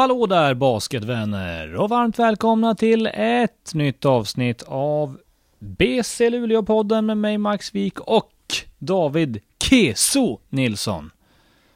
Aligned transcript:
Hallå 0.00 0.26
där 0.26 0.54
basketvänner 0.54 1.74
och 1.74 1.88
varmt 1.88 2.18
välkomna 2.18 2.74
till 2.74 3.06
ett 3.14 3.74
nytt 3.74 4.04
avsnitt 4.04 4.62
av 4.66 5.18
BC 5.58 6.30
Luleå-podden 6.30 7.06
med 7.06 7.16
mig 7.18 7.38
Max 7.38 7.74
Wik 7.74 8.00
och 8.00 8.32
David 8.78 9.40
Keso 9.62 10.38
Nilsson. 10.48 11.10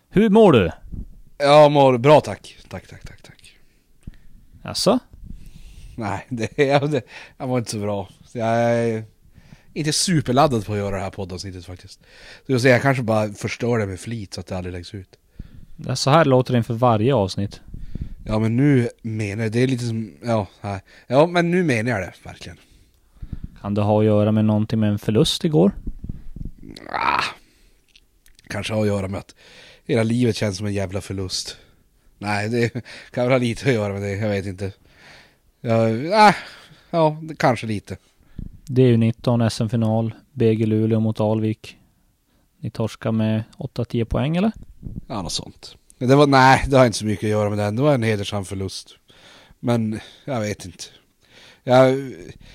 Hur 0.09 0.31
mår 0.31 0.53
du? 0.53 0.71
Jag 1.39 1.73
mår 1.73 1.99
bra 1.99 2.21
tack. 2.21 2.57
Tack, 2.69 2.87
tack, 2.87 3.03
tack, 3.03 3.23
tack. 3.23 3.57
Alltså? 4.63 4.99
Nej, 5.97 6.27
det, 6.31 6.59
jag, 6.59 7.01
jag 7.37 7.49
mår 7.49 7.59
inte 7.59 7.71
så 7.71 7.79
bra. 7.79 8.09
Jag 8.33 8.49
är 8.49 9.05
inte 9.73 9.93
superladdad 9.93 10.67
på 10.67 10.73
att 10.73 10.79
göra 10.79 10.97
det 10.97 11.03
här 11.03 11.11
poddavsnittet 11.11 11.67
faktiskt. 11.67 12.01
Så 12.47 12.53
jag, 12.53 12.61
säga, 12.61 12.75
jag 12.75 12.83
kanske 12.83 13.03
bara 13.03 13.33
förstör 13.33 13.79
det 13.79 13.87
med 13.87 14.01
flit 14.01 14.35
så 14.35 14.41
att 14.41 14.47
det 14.47 14.57
aldrig 14.57 14.73
läggs 14.73 14.95
ut. 14.95 15.19
Så 15.95 16.11
här 16.11 16.25
låter 16.25 16.53
det 16.53 16.59
inför 16.59 16.75
varje 16.75 17.15
avsnitt. 17.15 17.61
Ja 18.27 18.39
men 18.39 18.57
nu 18.57 18.89
menar 19.03 19.43
jag, 19.43 19.53
det 19.53 19.61
är 19.61 19.67
lite 19.67 19.85
som, 19.85 20.13
ja, 20.25 20.47
här. 20.61 20.81
ja 21.07 21.27
men 21.27 21.51
nu 21.51 21.63
menar 21.63 21.91
jag 21.91 22.01
det 22.01 22.13
verkligen. 22.23 22.59
Kan 23.61 23.75
det 23.75 23.83
ha 23.83 24.01
att 24.01 24.05
göra 24.05 24.33
med 24.33 24.45
någonting 24.45 24.81
med 24.81 24.91
en 24.91 24.99
förlust 24.99 25.45
igår? 25.45 25.73
Ah, 26.91 27.25
kanske 28.49 28.75
har 28.75 28.81
att 28.81 28.87
göra 28.87 29.09
med 29.09 29.21
att 29.21 29.35
hela 29.85 30.03
livet 30.03 30.37
känns 30.37 30.57
som 30.57 30.67
en 30.67 30.73
jävla 30.73 31.01
förlust. 31.01 31.57
Nej, 32.19 32.49
det 32.49 32.71
kan 33.11 33.25
väl 33.25 33.33
ha 33.33 33.39
lite 33.39 33.69
att 33.69 33.75
göra 33.75 33.93
med 33.93 34.03
det, 34.03 34.17
jag 34.17 34.29
vet 34.29 34.47
inte. 34.47 34.73
Ja, 35.61 35.89
ah, 36.29 36.35
ja 36.91 37.23
kanske 37.37 37.67
lite. 37.67 37.97
Det 38.67 38.83
är 38.83 38.87
ju 38.87 38.97
19 38.97 39.51
SM-final, 39.51 40.15
BG 40.33 40.67
Luleå 40.67 41.01
mot 41.01 41.21
Alvik. 41.21 41.77
Ni 42.59 42.71
torskar 42.71 43.13
med 43.13 43.45
8-10 43.59 44.05
poäng 44.05 44.37
eller? 44.37 44.53
Ja, 45.09 45.23
något 45.23 45.33
sånt. 45.33 45.77
Det 46.09 46.17
var, 46.17 46.27
nej, 46.27 46.65
det 46.69 46.77
har 46.77 46.87
inte 46.87 46.99
så 46.99 47.07
mycket 47.07 47.25
att 47.25 47.31
göra 47.31 47.49
med 47.49 47.59
den. 47.59 47.77
Det 47.77 47.83
var 47.83 47.95
en 47.95 48.03
hedersam 48.03 48.45
förlust. 48.45 48.97
Men 49.61 50.01
jag 50.25 50.41
vet 50.41 50.65
inte. 50.65 50.85
Jag 51.63 52.13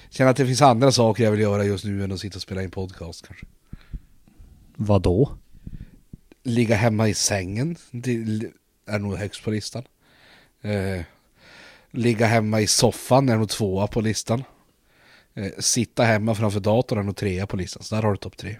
känner 0.09 0.31
att 0.31 0.37
det 0.37 0.45
finns 0.45 0.61
andra 0.61 0.91
saker 0.91 1.23
jag 1.23 1.31
vill 1.31 1.39
göra 1.39 1.65
just 1.65 1.85
nu 1.85 2.03
än 2.03 2.11
att 2.11 2.19
sitta 2.19 2.35
och 2.35 2.41
spela 2.41 2.63
in 2.63 2.71
podcast 2.71 3.27
kanske. 3.27 3.45
Vad 4.75 5.01
då? 5.01 5.31
Ligga 6.43 6.75
hemma 6.75 7.07
i 7.07 7.13
sängen. 7.13 7.75
Det 7.91 8.11
är 8.85 8.99
nog 8.99 9.15
högst 9.17 9.43
på 9.43 9.51
listan. 9.51 9.83
Eh, 10.61 11.01
ligga 11.91 12.25
hemma 12.25 12.61
i 12.61 12.67
soffan 12.67 13.29
är 13.29 13.37
nog 13.37 13.49
tvåa 13.49 13.87
på 13.87 14.01
listan. 14.01 14.43
Eh, 15.33 15.51
sitta 15.59 16.03
hemma 16.03 16.35
framför 16.35 16.59
datorn 16.59 16.99
är 16.99 17.03
nog 17.03 17.15
trea 17.15 17.47
på 17.47 17.57
listan. 17.57 17.83
Så 17.83 17.95
där 17.95 18.01
har 18.01 18.11
du 18.11 18.17
topp 18.17 18.37
tre. 18.37 18.57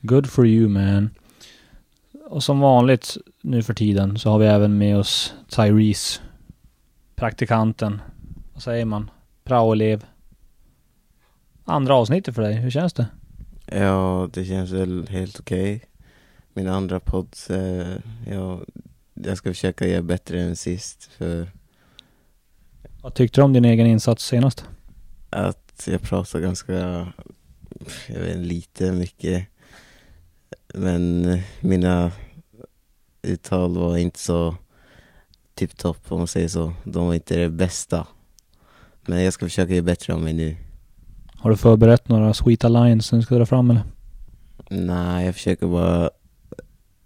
Good 0.00 0.30
for 0.30 0.46
you 0.46 0.68
man. 0.68 1.10
Och 2.26 2.42
som 2.42 2.60
vanligt 2.60 3.16
nu 3.42 3.62
för 3.62 3.74
tiden 3.74 4.18
så 4.18 4.30
har 4.30 4.38
vi 4.38 4.46
även 4.46 4.78
med 4.78 4.98
oss 4.98 5.34
Tyrese. 5.48 6.20
Praktikanten. 7.16 8.00
Vad 8.52 8.62
säger 8.62 8.84
man? 8.84 9.10
Praoelev. 9.44 10.04
Andra 11.64 11.94
avsnittet 11.94 12.34
för 12.34 12.42
dig, 12.42 12.54
hur 12.54 12.70
känns 12.70 12.92
det? 12.92 13.06
Ja, 13.66 14.28
det 14.32 14.44
känns 14.44 14.70
väl 14.70 15.08
helt 15.08 15.40
okej. 15.40 15.76
Okay. 15.76 15.88
Min 16.52 16.68
andra 16.68 17.00
podd, 17.00 17.36
eh, 17.50 17.96
ja, 18.32 18.60
jag 19.14 19.38
ska 19.38 19.50
försöka 19.50 19.86
göra 19.86 20.02
bättre 20.02 20.40
än 20.40 20.56
sist 20.56 21.04
för... 21.04 21.48
Vad 23.02 23.14
tyckte 23.14 23.40
du 23.40 23.44
om 23.44 23.52
din 23.52 23.64
egen 23.64 23.86
insats 23.86 24.26
senast? 24.26 24.64
Att 25.30 25.88
jag 25.90 26.02
pratar 26.02 26.40
ganska, 26.40 26.72
jag 28.08 28.20
vet 28.20 28.36
lite 28.36 28.92
mycket. 28.92 29.46
Men 30.74 31.38
mina 31.60 32.12
uttal 33.22 33.78
var 33.78 33.96
inte 33.96 34.18
så 34.18 34.56
tipptopp 35.54 35.98
om 36.08 36.18
man 36.18 36.26
säger 36.26 36.48
så. 36.48 36.72
De 36.84 37.06
var 37.06 37.14
inte 37.14 37.36
det 37.36 37.48
bästa. 37.48 38.06
Men 39.06 39.24
jag 39.24 39.32
ska 39.32 39.46
försöka 39.46 39.72
göra 39.72 39.84
bättre 39.84 40.14
av 40.14 40.20
mig 40.20 40.32
nu. 40.32 40.56
Har 41.36 41.50
du 41.50 41.56
förberett 41.56 42.08
några 42.08 42.34
Sweet 42.34 42.64
Alliance 42.64 43.08
som 43.08 43.18
du 43.18 43.24
ska 43.24 43.34
dra 43.34 43.46
fram 43.46 43.70
eller? 43.70 43.82
Nej, 44.70 45.26
jag 45.26 45.34
försöker 45.34 45.66
bara... 45.66 46.10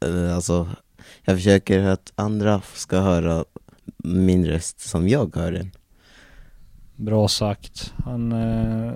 Eh, 0.01 0.34
alltså, 0.34 0.69
jag 1.25 1.37
försöker 1.37 1.84
att 1.84 2.12
andra 2.15 2.61
ska 2.75 3.01
höra 3.01 3.45
min 4.05 4.47
röst 4.47 4.81
som 4.81 5.09
jag 5.09 5.37
hör 5.37 5.53
den. 5.53 5.71
Bra 6.97 7.28
sagt. 7.28 7.93
Han, 8.05 8.33
eh, 8.33 8.93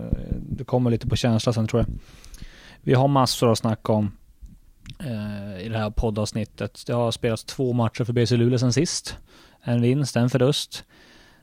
du 0.49 0.65
kommer 0.65 0.91
lite 0.91 1.09
på 1.09 1.16
känsla 1.16 1.53
sen 1.53 1.66
tror 1.66 1.82
jag. 1.82 1.94
Vi 2.81 2.94
har 2.94 3.09
massor 3.09 3.53
att 3.53 3.59
snacka 3.59 3.93
om 3.93 4.05
eh, 4.05 4.11
Eh, 4.98 5.66
i 5.66 5.69
det 5.69 5.78
här 5.78 5.91
poddavsnittet. 5.91 6.82
Det 6.87 6.93
har 6.93 7.10
spelats 7.10 7.44
två 7.44 7.72
matcher 7.72 8.04
för 8.04 8.12
BC 8.12 8.37
Luleå 8.37 8.59
sen 8.59 8.72
sist. 8.72 9.16
En 9.62 9.82
vinst, 9.82 10.16
en 10.16 10.31
förlust. 10.31 10.84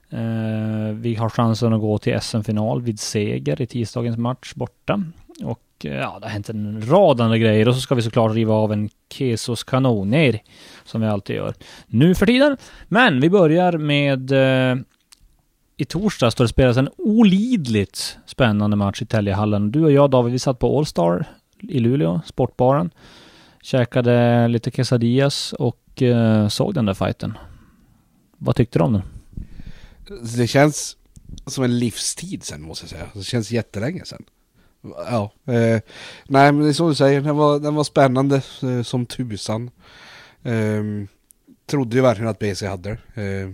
Eh, 0.10 0.94
vi 0.94 1.16
har 1.16 1.30
chansen 1.30 1.74
att 1.74 1.82
gå 1.82 1.98
till 1.98 2.22
SM-final 2.22 2.82
vid 2.82 3.00
seger 3.00 3.62
i 3.62 3.66
tisdagens 3.66 4.18
match 4.18 4.54
borta. 4.54 5.04
Och 5.44 5.86
eh, 5.86 5.96
ja, 5.96 6.18
det 6.20 6.26
har 6.26 6.32
hänt 6.32 6.50
en 6.50 6.90
rad 6.90 7.22
andra 7.22 7.38
grejer 7.38 7.68
och 7.68 7.76
så 7.76 7.82
ska 7.82 7.96
vi 7.96 8.02
såklart 8.02 8.34
riva 8.34 8.54
av 8.54 8.74
en 8.74 8.90
Kesos 9.10 9.64
kanoner 9.64 10.40
som 10.86 11.02
vi 11.02 11.08
alltid 11.08 11.36
gör 11.36 11.54
nu 11.88 12.16
för 12.16 12.26
tiden. 12.26 12.58
Men 12.88 13.20
vi 13.22 13.30
börjar 13.30 13.78
med 13.78 14.32
eh, 14.32 14.78
i 15.78 15.86
torsdags 15.86 16.36
då 16.36 16.44
det 16.44 16.48
spelas 16.48 16.78
en 16.78 16.90
olidligt 16.98 18.18
spännande 18.26 18.78
match 18.78 19.02
i 19.02 19.06
Täljehallen. 19.06 19.72
Du 19.72 19.84
och 19.84 19.92
jag 19.92 20.10
David, 20.10 20.34
vi 20.34 20.40
satt 20.40 20.60
på 20.60 20.78
Allstar 20.78 21.26
i 21.62 21.80
Luleå, 21.80 22.22
sportbaren. 22.26 22.92
Käkade 23.62 24.48
lite 24.48 24.72
quesadillas 24.72 25.54
och 25.54 26.02
eh, 26.02 26.48
såg 26.48 26.74
den 26.74 26.86
där 26.86 26.94
fighten. 26.94 27.38
Vad 28.38 28.56
tyckte 28.56 28.80
du 28.80 28.84
om 28.84 28.94
den? 28.94 29.04
Det 30.38 30.48
känns 30.48 30.98
som 31.46 31.64
en 31.64 31.80
livstid 31.80 32.44
sen 32.44 32.62
måste 32.62 32.84
jag 32.84 32.90
säga. 32.90 33.10
Det 33.14 33.24
känns 33.24 33.52
jättelänge 33.52 34.06
sen. 34.06 34.24
Ja, 34.82 35.32
eh, 35.46 35.82
nej 36.28 36.52
men 36.52 36.60
det 36.60 36.70
är 36.70 36.74
som 36.74 36.90
du 36.90 36.96
säger, 36.96 37.22
den 37.22 37.36
var, 37.36 37.60
den 37.60 37.76
var 37.76 37.84
spännande 37.84 38.42
eh, 38.62 38.82
som 38.82 39.06
tusan. 39.06 39.72
Eh, 40.44 40.84
trodde 41.66 41.96
ju 41.96 42.02
verkligen 42.02 42.30
att 42.30 42.40
BC 42.40 42.68
hade 42.68 42.98
det. 43.16 43.24
Eh, 43.24 43.50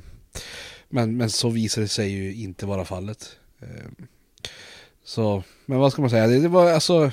men, 0.90 1.18
men 1.18 1.30
så 1.30 1.50
visade 1.50 1.86
det 1.86 1.90
sig 1.90 2.10
ju 2.10 2.36
inte 2.36 2.66
vara 2.66 2.86
fallet. 2.86 3.38
Ehm, 3.60 3.96
så, 5.04 5.44
men 5.66 5.80
vad 5.80 5.92
ska 5.92 6.02
man 6.02 6.10
säga, 6.10 6.28
det, 6.28 6.40
det 6.40 6.48
var 6.48 6.72
alltså 6.72 7.12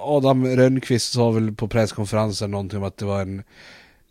Adam 0.00 0.46
Rönnqvist 0.46 1.12
sa 1.12 1.30
väl 1.30 1.54
på 1.54 1.68
presskonferensen 1.68 2.50
någonting 2.50 2.78
om 2.78 2.84
att 2.84 2.96
det 2.96 3.04
var 3.04 3.22
en 3.22 3.42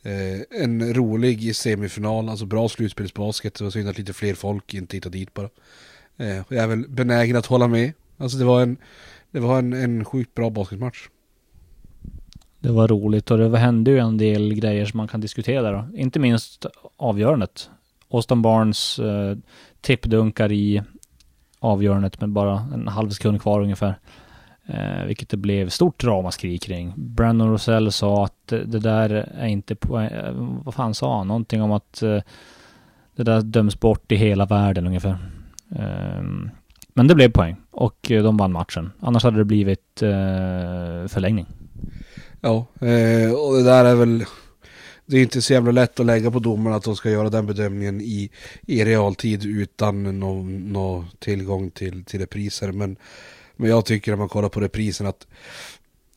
eh, 0.06 0.62
en 0.62 0.94
rolig 0.94 1.56
semifinal, 1.56 2.30
alltså 2.30 2.46
bra 2.46 2.70
slutspelsbasket. 2.70 3.56
Det 3.56 3.64
var 3.64 3.72
synd 3.72 3.90
att 3.90 3.98
lite 3.98 4.14
fler 4.14 4.34
folk 4.34 4.74
inte 4.74 4.98
hittade 4.98 5.18
dit 5.18 5.34
bara. 5.34 5.50
Eh, 6.18 6.36
jag 6.36 6.52
är 6.52 6.68
väl 6.68 6.90
benägen 6.90 7.36
att 7.36 7.46
hålla 7.46 7.68
med. 7.68 7.94
Alltså 8.18 8.38
det 8.38 8.46
var 8.46 8.62
en, 8.62 8.78
det 9.32 9.40
var 9.40 9.60
en, 9.60 9.74
en 9.74 10.06
sjukt 10.06 10.36
bra 10.36 10.50
basketmatch. 10.50 11.08
Det 12.60 12.72
var 12.72 12.88
roligt 12.88 13.32
och 13.32 13.38
det 13.38 13.58
hände 13.58 13.92
ju 13.92 14.00
en 14.00 14.18
del 14.18 14.54
grejer 14.54 14.86
som 14.86 14.98
man 14.98 15.08
kan 15.08 15.22
diskutera 15.22 15.72
då. 15.72 15.98
Inte 15.98 16.20
minst 16.20 16.66
avgörandet. 16.98 17.70
Austin 18.10 18.42
Barnes 18.42 19.00
eh, 19.00 19.38
tippdunkar 19.82 20.52
i 20.52 20.84
avgörandet 21.60 22.22
med 22.22 22.30
bara 22.30 22.68
en 22.74 22.88
halv 22.88 23.10
sekund 23.10 23.42
kvar 23.42 23.62
ungefär. 23.62 24.00
Eh, 24.68 25.06
vilket 25.06 25.30
det 25.30 25.38
blev 25.38 25.70
stort 25.70 26.04
ramaskri 26.04 26.58
kring. 26.58 26.94
Brandon 26.96 27.52
Rosell 27.52 27.92
sa 27.92 28.26
att 28.26 28.48
det 28.48 28.80
där 28.80 29.10
är 29.38 29.48
inte 29.48 29.76
poäng, 29.76 30.08
eh, 30.12 30.34
vad 30.64 30.74
fan 30.74 30.94
sa 30.94 31.18
han? 31.18 31.28
Någonting 31.28 31.62
om 31.62 31.72
att 31.72 32.02
eh, 32.02 32.22
det 33.16 33.24
där 33.24 33.42
döms 33.42 33.80
bort 33.80 34.12
i 34.12 34.16
hela 34.16 34.46
världen 34.46 34.88
ungefär. 34.88 35.18
Eh, 35.76 36.24
men 36.94 37.08
det 37.08 37.16
blev 37.16 37.32
poäng 37.32 37.56
och 37.72 38.12
eh, 38.12 38.24
de 38.24 38.38
vann 38.38 38.52
matchen. 38.52 38.92
Annars 39.00 39.24
hade 39.24 39.38
det 39.38 39.46
blivit 39.46 40.02
eh, 40.02 41.08
förlängning. 41.08 41.46
Ja, 42.42 42.66
eh, 42.80 43.32
och 43.32 43.54
det 43.58 43.64
där 43.64 43.86
är 43.86 43.96
väl 43.96 44.26
det 45.06 45.18
är 45.18 45.22
inte 45.22 45.42
så 45.42 45.54
jävla 45.54 45.72
lätt 45.72 46.00
att 46.00 46.06
lägga 46.06 46.32
på 46.32 46.40
domarna 46.40 46.76
att 46.76 46.84
de 46.84 46.96
ska 46.96 47.10
göra 47.10 47.30
den 47.30 47.46
bedömningen 47.46 48.02
i, 48.02 48.30
i 48.62 48.86
realtid 48.86 49.46
utan 49.46 50.20
någon 50.20 50.74
nå 50.74 51.06
tillgång 51.20 51.72
till, 51.72 52.06
till 52.06 52.20
repriser. 52.20 52.72
Men 52.72 52.98
men 53.56 53.70
jag 53.70 53.86
tycker 53.86 54.12
när 54.12 54.18
man 54.18 54.30
kollar 54.30 54.50
på 54.50 54.60
reprisen 54.60 55.08
att 55.08 55.28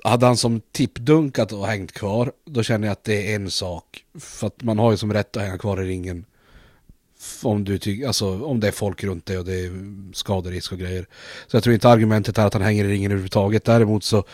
hade 0.05 0.26
han 0.26 0.37
som 0.37 0.61
tippdunkat 0.73 1.52
och 1.52 1.67
hängt 1.67 1.93
kvar, 1.93 2.32
då 2.44 2.62
känner 2.62 2.87
jag 2.87 2.93
att 2.93 3.05
det 3.05 3.32
är 3.32 3.37
en 3.37 3.50
sak. 3.50 4.05
För 4.19 4.46
att 4.46 4.62
man 4.62 4.79
har 4.79 4.90
ju 4.90 4.96
som 4.96 5.12
rätt 5.12 5.37
att 5.37 5.43
hänga 5.43 5.58
kvar 5.58 5.82
i 5.82 5.88
ringen. 5.88 6.25
Om, 7.43 7.64
du 7.64 7.79
ty- 7.79 8.05
alltså, 8.05 8.44
om 8.44 8.61
det 8.61 8.69
är 8.69 8.73
folk 8.73 9.05
runt 9.05 9.26
dig 9.26 9.38
och 9.38 9.44
det 9.44 9.55
är 9.55 9.73
skaderisk 10.12 10.73
och 10.73 10.79
grejer. 10.79 11.06
Så 11.46 11.56
jag 11.56 11.62
tror 11.62 11.75
inte 11.75 11.88
argumentet 11.88 12.38
är 12.38 12.46
att 12.46 12.52
han 12.52 12.62
hänger 12.62 12.85
i 12.85 12.88
ringen 12.88 13.11
överhuvudtaget. 13.11 13.64
Däremot 13.64 14.05
så 14.05 14.25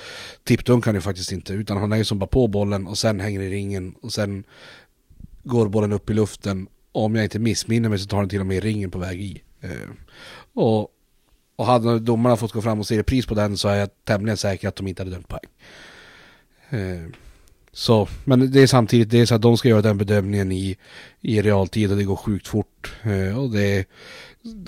tippdunkar 0.44 0.86
han 0.86 0.94
ju 0.94 1.00
faktiskt 1.00 1.32
inte. 1.32 1.52
Utan 1.52 1.76
han 1.76 1.92
är 1.92 1.96
ju 1.96 2.04
som 2.04 2.18
bara 2.18 2.26
på 2.26 2.46
bollen 2.46 2.86
och 2.86 2.98
sen 2.98 3.20
hänger 3.20 3.40
i 3.40 3.50
ringen 3.50 3.94
och 4.02 4.12
sen 4.12 4.44
går 5.42 5.68
bollen 5.68 5.92
upp 5.92 6.10
i 6.10 6.14
luften. 6.14 6.68
Och 6.92 7.04
om 7.04 7.14
jag 7.14 7.24
inte 7.24 7.38
missminner 7.38 7.88
mig 7.88 7.98
så 7.98 8.06
tar 8.06 8.16
han 8.16 8.28
till 8.28 8.40
och 8.40 8.46
med 8.46 8.62
ringen 8.62 8.90
på 8.90 8.98
väg 8.98 9.20
i. 9.20 9.42
Eh, 9.60 9.70
och 10.54 10.88
och 11.56 11.66
hade 11.66 11.98
domarna 11.98 12.36
fått 12.36 12.52
gå 12.52 12.62
fram 12.62 12.80
och 12.80 12.86
se 12.86 12.98
repris 12.98 13.26
på 13.26 13.34
den 13.34 13.56
så 13.56 13.68
är 13.68 13.76
jag 13.76 13.88
tämligen 14.04 14.36
säker 14.36 14.68
att 14.68 14.76
de 14.76 14.86
inte 14.86 15.02
hade 15.02 15.10
dömt 15.10 15.28
poäng. 15.28 15.48
Eh, 16.70 17.10
Så, 17.76 18.08
men 18.24 18.52
det 18.52 18.60
är 18.62 18.66
samtidigt, 18.66 19.10
det 19.10 19.20
är 19.20 19.26
så 19.26 19.34
att 19.34 19.42
de 19.42 19.56
ska 19.56 19.68
göra 19.68 19.82
den 19.82 19.98
bedömningen 19.98 20.52
i, 20.52 20.76
i 21.20 21.42
realtid 21.42 21.90
och 21.90 21.96
det 21.96 22.04
går 22.04 22.16
sjukt 22.16 22.48
fort. 22.48 22.92
Eh, 23.02 23.38
och 23.38 23.50
det 23.50 23.62
är 23.62 23.84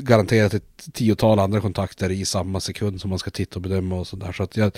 garanterat 0.03 0.55
ett 0.55 0.89
tiotal 0.93 1.39
andra 1.39 1.61
kontakter 1.61 2.11
i 2.11 2.25
samma 2.25 2.61
sekund 2.61 3.01
som 3.01 3.11
man 3.11 3.19
ska 3.19 3.31
titta 3.31 3.57
och 3.57 3.63
bedöma 3.63 3.97
och 3.97 4.07
sådär. 4.07 4.33
Så 4.33 4.43
att 4.43 4.57
jag 4.57 4.73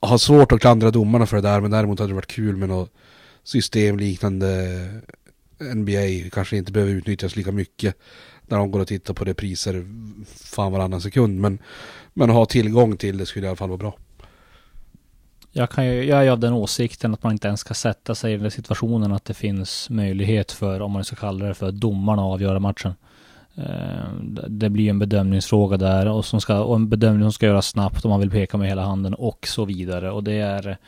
har 0.00 0.18
svårt 0.18 0.52
att 0.52 0.60
klandra 0.60 0.90
domarna 0.90 1.26
för 1.26 1.36
det 1.36 1.42
där, 1.42 1.60
men 1.60 1.70
däremot 1.70 1.98
hade 1.98 2.10
det 2.10 2.14
varit 2.14 2.26
kul 2.26 2.56
med 2.56 2.68
något 2.68 2.90
systemliknande 3.44 4.88
NBA 5.74 6.30
kanske 6.32 6.56
inte 6.56 6.72
behöver 6.72 6.92
utnyttjas 6.92 7.36
lika 7.36 7.52
mycket 7.52 7.96
när 8.52 8.58
de 8.58 8.70
går 8.70 8.80
och 8.80 8.88
tittar 8.88 9.14
på 9.14 9.24
repriser 9.24 9.86
fan 10.26 10.72
varannan 10.72 11.00
sekund. 11.00 11.40
Men, 11.40 11.58
men 12.14 12.30
att 12.30 12.36
ha 12.36 12.46
tillgång 12.46 12.96
till 12.96 13.18
det 13.18 13.26
skulle 13.26 13.46
i 13.46 13.48
alla 13.48 13.56
fall 13.56 13.68
vara 13.68 13.78
bra. 13.78 13.94
Jag, 15.52 15.70
kan 15.70 15.86
ju, 15.86 16.04
jag 16.04 16.26
är 16.26 16.30
av 16.30 16.38
den 16.38 16.52
åsikten 16.52 17.14
att 17.14 17.22
man 17.22 17.32
inte 17.32 17.48
ens 17.48 17.60
ska 17.60 17.74
sätta 17.74 18.14
sig 18.14 18.34
i 18.34 18.36
den 18.36 18.50
situationen 18.50 19.12
att 19.12 19.24
det 19.24 19.34
finns 19.34 19.90
möjlighet 19.90 20.52
för, 20.52 20.80
om 20.80 20.92
man 20.92 21.04
ska 21.04 21.16
kalla 21.16 21.46
det 21.46 21.54
för, 21.54 21.72
domarna 21.72 22.22
att 22.22 22.32
avgöra 22.32 22.58
matchen. 22.58 22.94
Eh, 23.56 24.12
det 24.48 24.70
blir 24.70 24.90
en 24.90 24.98
bedömningsfråga 24.98 25.76
där 25.76 26.08
och, 26.08 26.24
som 26.24 26.40
ska, 26.40 26.60
och 26.60 26.76
en 26.76 26.88
bedömning 26.88 27.22
som 27.22 27.32
ska 27.32 27.46
göras 27.46 27.66
snabbt 27.66 28.04
om 28.04 28.10
man 28.10 28.20
vill 28.20 28.30
peka 28.30 28.56
med 28.56 28.68
hela 28.68 28.82
handen 28.82 29.14
och 29.14 29.46
så 29.46 29.64
vidare. 29.64 30.10
Och 30.10 30.24
det 30.24 30.34
är... 30.34 30.78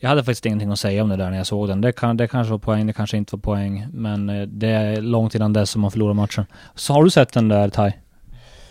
Jag 0.00 0.08
hade 0.08 0.24
faktiskt 0.24 0.46
ingenting 0.46 0.70
att 0.70 0.78
säga 0.78 1.02
om 1.02 1.08
det 1.08 1.16
där 1.16 1.30
när 1.30 1.36
jag 1.36 1.46
såg 1.46 1.68
den. 1.68 1.80
Det, 1.80 1.92
kan, 1.92 2.16
det 2.16 2.28
kanske 2.28 2.50
var 2.50 2.58
poäng, 2.58 2.86
det 2.86 2.92
kanske 2.92 3.16
inte 3.16 3.36
var 3.36 3.40
poäng. 3.40 3.86
Men 3.92 4.28
eh, 4.28 4.46
det 4.46 4.68
är 4.68 5.00
långt 5.00 5.34
innan 5.34 5.52
dess 5.52 5.70
som 5.70 5.80
man 5.80 5.90
förlorar 5.90 6.14
matchen. 6.14 6.46
Så 6.74 6.92
har 6.92 7.04
du 7.04 7.10
sett 7.10 7.32
den 7.32 7.48
där 7.48 7.68
Tai? 7.68 7.92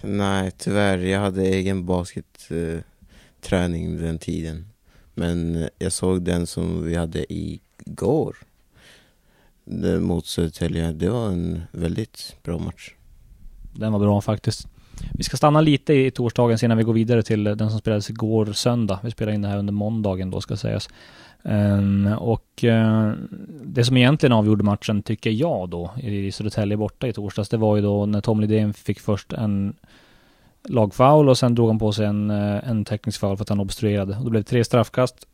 Nej, 0.01 0.51
tyvärr. 0.57 0.97
Jag 0.97 1.19
hade 1.19 1.43
egen 1.43 1.85
basketträning 1.85 4.01
den 4.01 4.17
tiden. 4.17 4.67
Men 5.13 5.69
jag 5.77 5.91
såg 5.91 6.21
den 6.21 6.47
som 6.47 6.85
vi 6.85 6.95
hade 6.95 7.33
igår 7.33 8.37
mot 9.99 10.25
Södertälje. 10.25 10.91
Det 10.91 11.09
var 11.09 11.27
en 11.27 11.61
väldigt 11.71 12.35
bra 12.43 12.59
match. 12.59 12.93
Den 13.73 13.91
var 13.91 13.99
bra 13.99 14.21
faktiskt. 14.21 14.67
Vi 15.13 15.23
ska 15.23 15.37
stanna 15.37 15.61
lite 15.61 15.93
i 15.93 16.11
torsdagen 16.11 16.57
innan 16.63 16.77
vi 16.77 16.83
går 16.83 16.93
vidare 16.93 17.23
till 17.23 17.43
den 17.43 17.69
som 17.69 17.79
spelades 17.79 18.09
igår 18.09 18.45
söndag. 18.45 18.99
Vi 19.03 19.11
spelar 19.11 19.31
in 19.31 19.41
det 19.41 19.47
här 19.47 19.57
under 19.57 19.73
måndagen 19.73 20.31
då 20.31 20.41
ska 20.41 20.55
sägas. 20.55 20.89
Um, 21.43 22.07
och 22.07 22.63
uh, 22.63 23.11
det 23.65 23.83
som 23.83 23.97
egentligen 23.97 24.33
avgjorde 24.33 24.63
matchen 24.63 25.01
tycker 25.01 25.29
jag 25.29 25.69
då 25.69 25.91
i 25.97 26.31
Södertälje 26.31 26.77
borta 26.77 27.07
i 27.07 27.13
torsdags, 27.13 27.49
det 27.49 27.57
var 27.57 27.75
ju 27.75 27.81
då 27.81 28.05
när 28.05 28.21
Tom 28.21 28.41
Lidén 28.41 28.73
fick 28.73 28.99
först 28.99 29.33
en 29.33 29.75
lagfoul 30.69 31.29
och 31.29 31.37
sen 31.37 31.55
drog 31.55 31.67
han 31.67 31.79
på 31.79 31.91
sig 31.91 32.05
en, 32.05 32.29
eh, 32.29 32.69
en 32.69 32.85
teknisk 32.85 33.19
foul 33.19 33.37
för 33.37 33.43
att 33.43 33.49
han 33.49 33.59
obstruerade. 33.59 34.17
Och 34.17 34.23
det 34.23 34.29
blev 34.29 34.43
tre 34.43 34.63
straffkast 34.63 35.27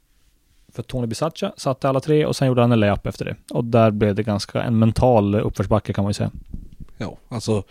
för 0.74 0.84
Tony 0.84 1.08
Bisaccia, 1.08 1.52
satte 1.58 1.90
alla 1.90 2.00
tre 2.00 2.26
och 2.26 2.36
sen 2.36 2.48
gjorde 2.48 2.62
han 2.62 2.72
en 2.72 2.80
layup 2.80 3.08
efter 3.08 3.26
det. 3.26 3.36
Och 3.52 3.66
där 3.66 3.92
blev 3.92 4.16
det 4.16 4.24
ganska 4.24 4.62
en 4.62 4.80
mental 4.80 5.36
uppförsbacke 5.36 5.94
kan 5.94 6.04
man 6.04 6.10
ju 6.10 6.14
säga. 6.14 6.32
Ja, 6.98 7.18
alltså 7.30 7.64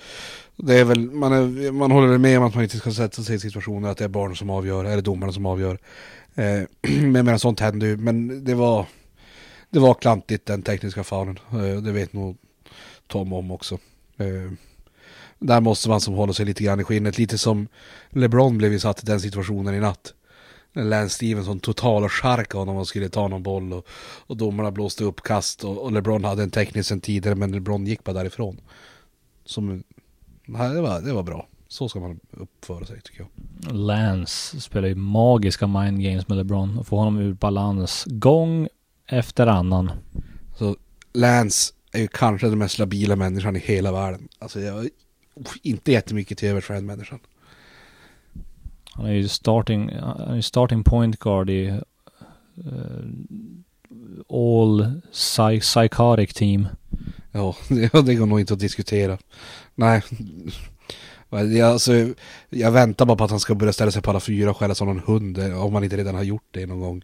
det 0.56 0.74
är 0.74 0.84
väl, 0.84 1.10
man, 1.10 1.32
är, 1.32 1.72
man 1.72 1.90
håller 1.90 2.18
med 2.18 2.38
om 2.38 2.44
att 2.44 2.54
man 2.54 2.64
inte 2.64 2.78
ska 2.78 2.92
sätta 2.92 3.22
sig 3.22 3.36
i 3.36 3.38
situationer 3.38 3.88
att 3.88 3.98
det 3.98 4.04
är 4.04 4.08
barn 4.08 4.36
som 4.36 4.50
avgör, 4.50 4.84
eller 4.84 5.02
domarna 5.02 5.32
som 5.32 5.46
avgör. 5.46 5.78
Eh, 6.34 6.62
men, 7.02 7.24
men 7.24 7.38
sånt 7.38 7.60
händer 7.60 7.86
ju, 7.86 7.96
men 7.96 8.44
det 8.44 8.54
var, 8.54 8.86
det 9.70 9.78
var 9.78 9.94
klantigt 9.94 10.46
den 10.46 10.62
tekniska 10.62 11.04
faulen. 11.04 11.38
Eh, 11.52 11.82
det 11.82 11.92
vet 11.92 12.12
nog 12.12 12.36
Tom 13.06 13.32
om 13.32 13.50
också. 13.50 13.78
Eh, 14.16 14.52
där 15.38 15.60
måste 15.60 15.88
man 15.88 16.00
som 16.00 16.14
hålla 16.14 16.32
sig 16.32 16.46
lite 16.46 16.64
grann 16.64 16.80
i 16.80 16.84
skinnet, 16.84 17.18
lite 17.18 17.38
som 17.38 17.68
LeBron 18.10 18.58
blev 18.58 18.72
ju 18.72 18.78
satt 18.78 19.02
i 19.02 19.06
den 19.06 19.20
situationen 19.20 19.74
i 19.74 19.80
natt. 19.80 20.14
Lance 20.74 21.14
Stevenson 21.14 21.60
total 21.60 22.04
och 22.04 22.10
honom 22.52 22.76
och 22.76 22.88
skulle 22.88 23.08
ta 23.08 23.28
någon 23.28 23.42
boll 23.42 23.72
och, 23.72 23.86
och 24.26 24.36
domarna 24.36 24.70
blåste 24.70 25.04
upp 25.04 25.22
kast 25.22 25.64
och, 25.64 25.78
och 25.78 25.92
LeBron 25.92 26.24
hade 26.24 26.42
en 26.42 26.50
teknisk 26.50 26.88
sen 26.88 27.00
tidigare 27.00 27.34
men 27.34 27.52
LeBron 27.52 27.86
gick 27.86 28.04
bara 28.04 28.12
därifrån. 28.12 28.60
Som, 29.44 29.84
nej, 30.44 30.74
det, 30.74 30.80
var, 30.80 31.00
det 31.00 31.12
var 31.12 31.22
bra. 31.22 31.48
Så 31.68 31.88
ska 31.88 32.00
man 32.00 32.20
uppföra 32.30 32.84
sig 32.86 33.00
tycker 33.00 33.20
jag. 33.20 33.74
Lance 33.74 34.60
spelar 34.60 34.88
ju 34.88 34.94
magiska 34.94 35.66
mind 35.66 36.02
games 36.02 36.28
med 36.28 36.38
LeBron 36.38 36.78
och 36.78 36.86
får 36.86 36.96
honom 36.96 37.18
ur 37.18 37.32
balans 37.32 38.04
gång 38.06 38.68
efter 39.06 39.46
annan. 39.46 39.90
Så 40.58 40.76
Lance 41.12 41.74
är 41.92 42.00
ju 42.00 42.08
kanske 42.08 42.48
den 42.48 42.58
mest 42.58 42.78
labila 42.78 43.16
människan 43.16 43.56
i 43.56 43.58
hela 43.58 43.92
världen. 43.92 44.28
Alltså 44.38 44.60
jag 44.60 44.74
har 44.74 44.88
inte 45.62 45.92
jättemycket 45.92 46.38
till 46.38 46.48
övers 46.48 46.64
för 46.64 46.74
den 46.74 46.86
människan. 46.86 47.18
Han 48.94 49.06
är 49.06 49.12
ju 49.12 49.28
starting, 49.28 49.90
han 49.98 50.36
är 50.36 50.40
starting 50.40 50.84
point 50.84 51.18
guard 51.18 51.50
i 51.50 51.80
uh, 52.58 53.02
all 54.28 55.00
psy 55.12 55.60
psychotic 55.60 56.34
team. 56.34 56.68
Ja, 57.92 58.02
det 58.02 58.14
går 58.14 58.26
nog 58.26 58.40
inte 58.40 58.52
att 58.52 58.60
diskutera. 58.60 59.18
Nej. 59.74 60.02
Jag, 61.30 61.60
alltså, 61.60 61.92
jag 62.50 62.72
väntar 62.72 63.06
bara 63.06 63.16
på 63.16 63.24
att 63.24 63.30
han 63.30 63.40
ska 63.40 63.54
börja 63.54 63.72
ställa 63.72 63.90
sig 63.90 64.02
på 64.02 64.10
alla 64.10 64.20
fyra 64.20 64.50
och 64.50 64.56
skälla 64.56 64.74
som 64.74 64.86
någon 64.86 65.02
hund. 65.06 65.38
Eh, 65.38 65.64
om 65.64 65.74
han 65.74 65.84
inte 65.84 65.96
redan 65.96 66.14
har 66.14 66.22
gjort 66.22 66.46
det 66.50 66.66
någon 66.66 66.80
gång. 66.80 67.02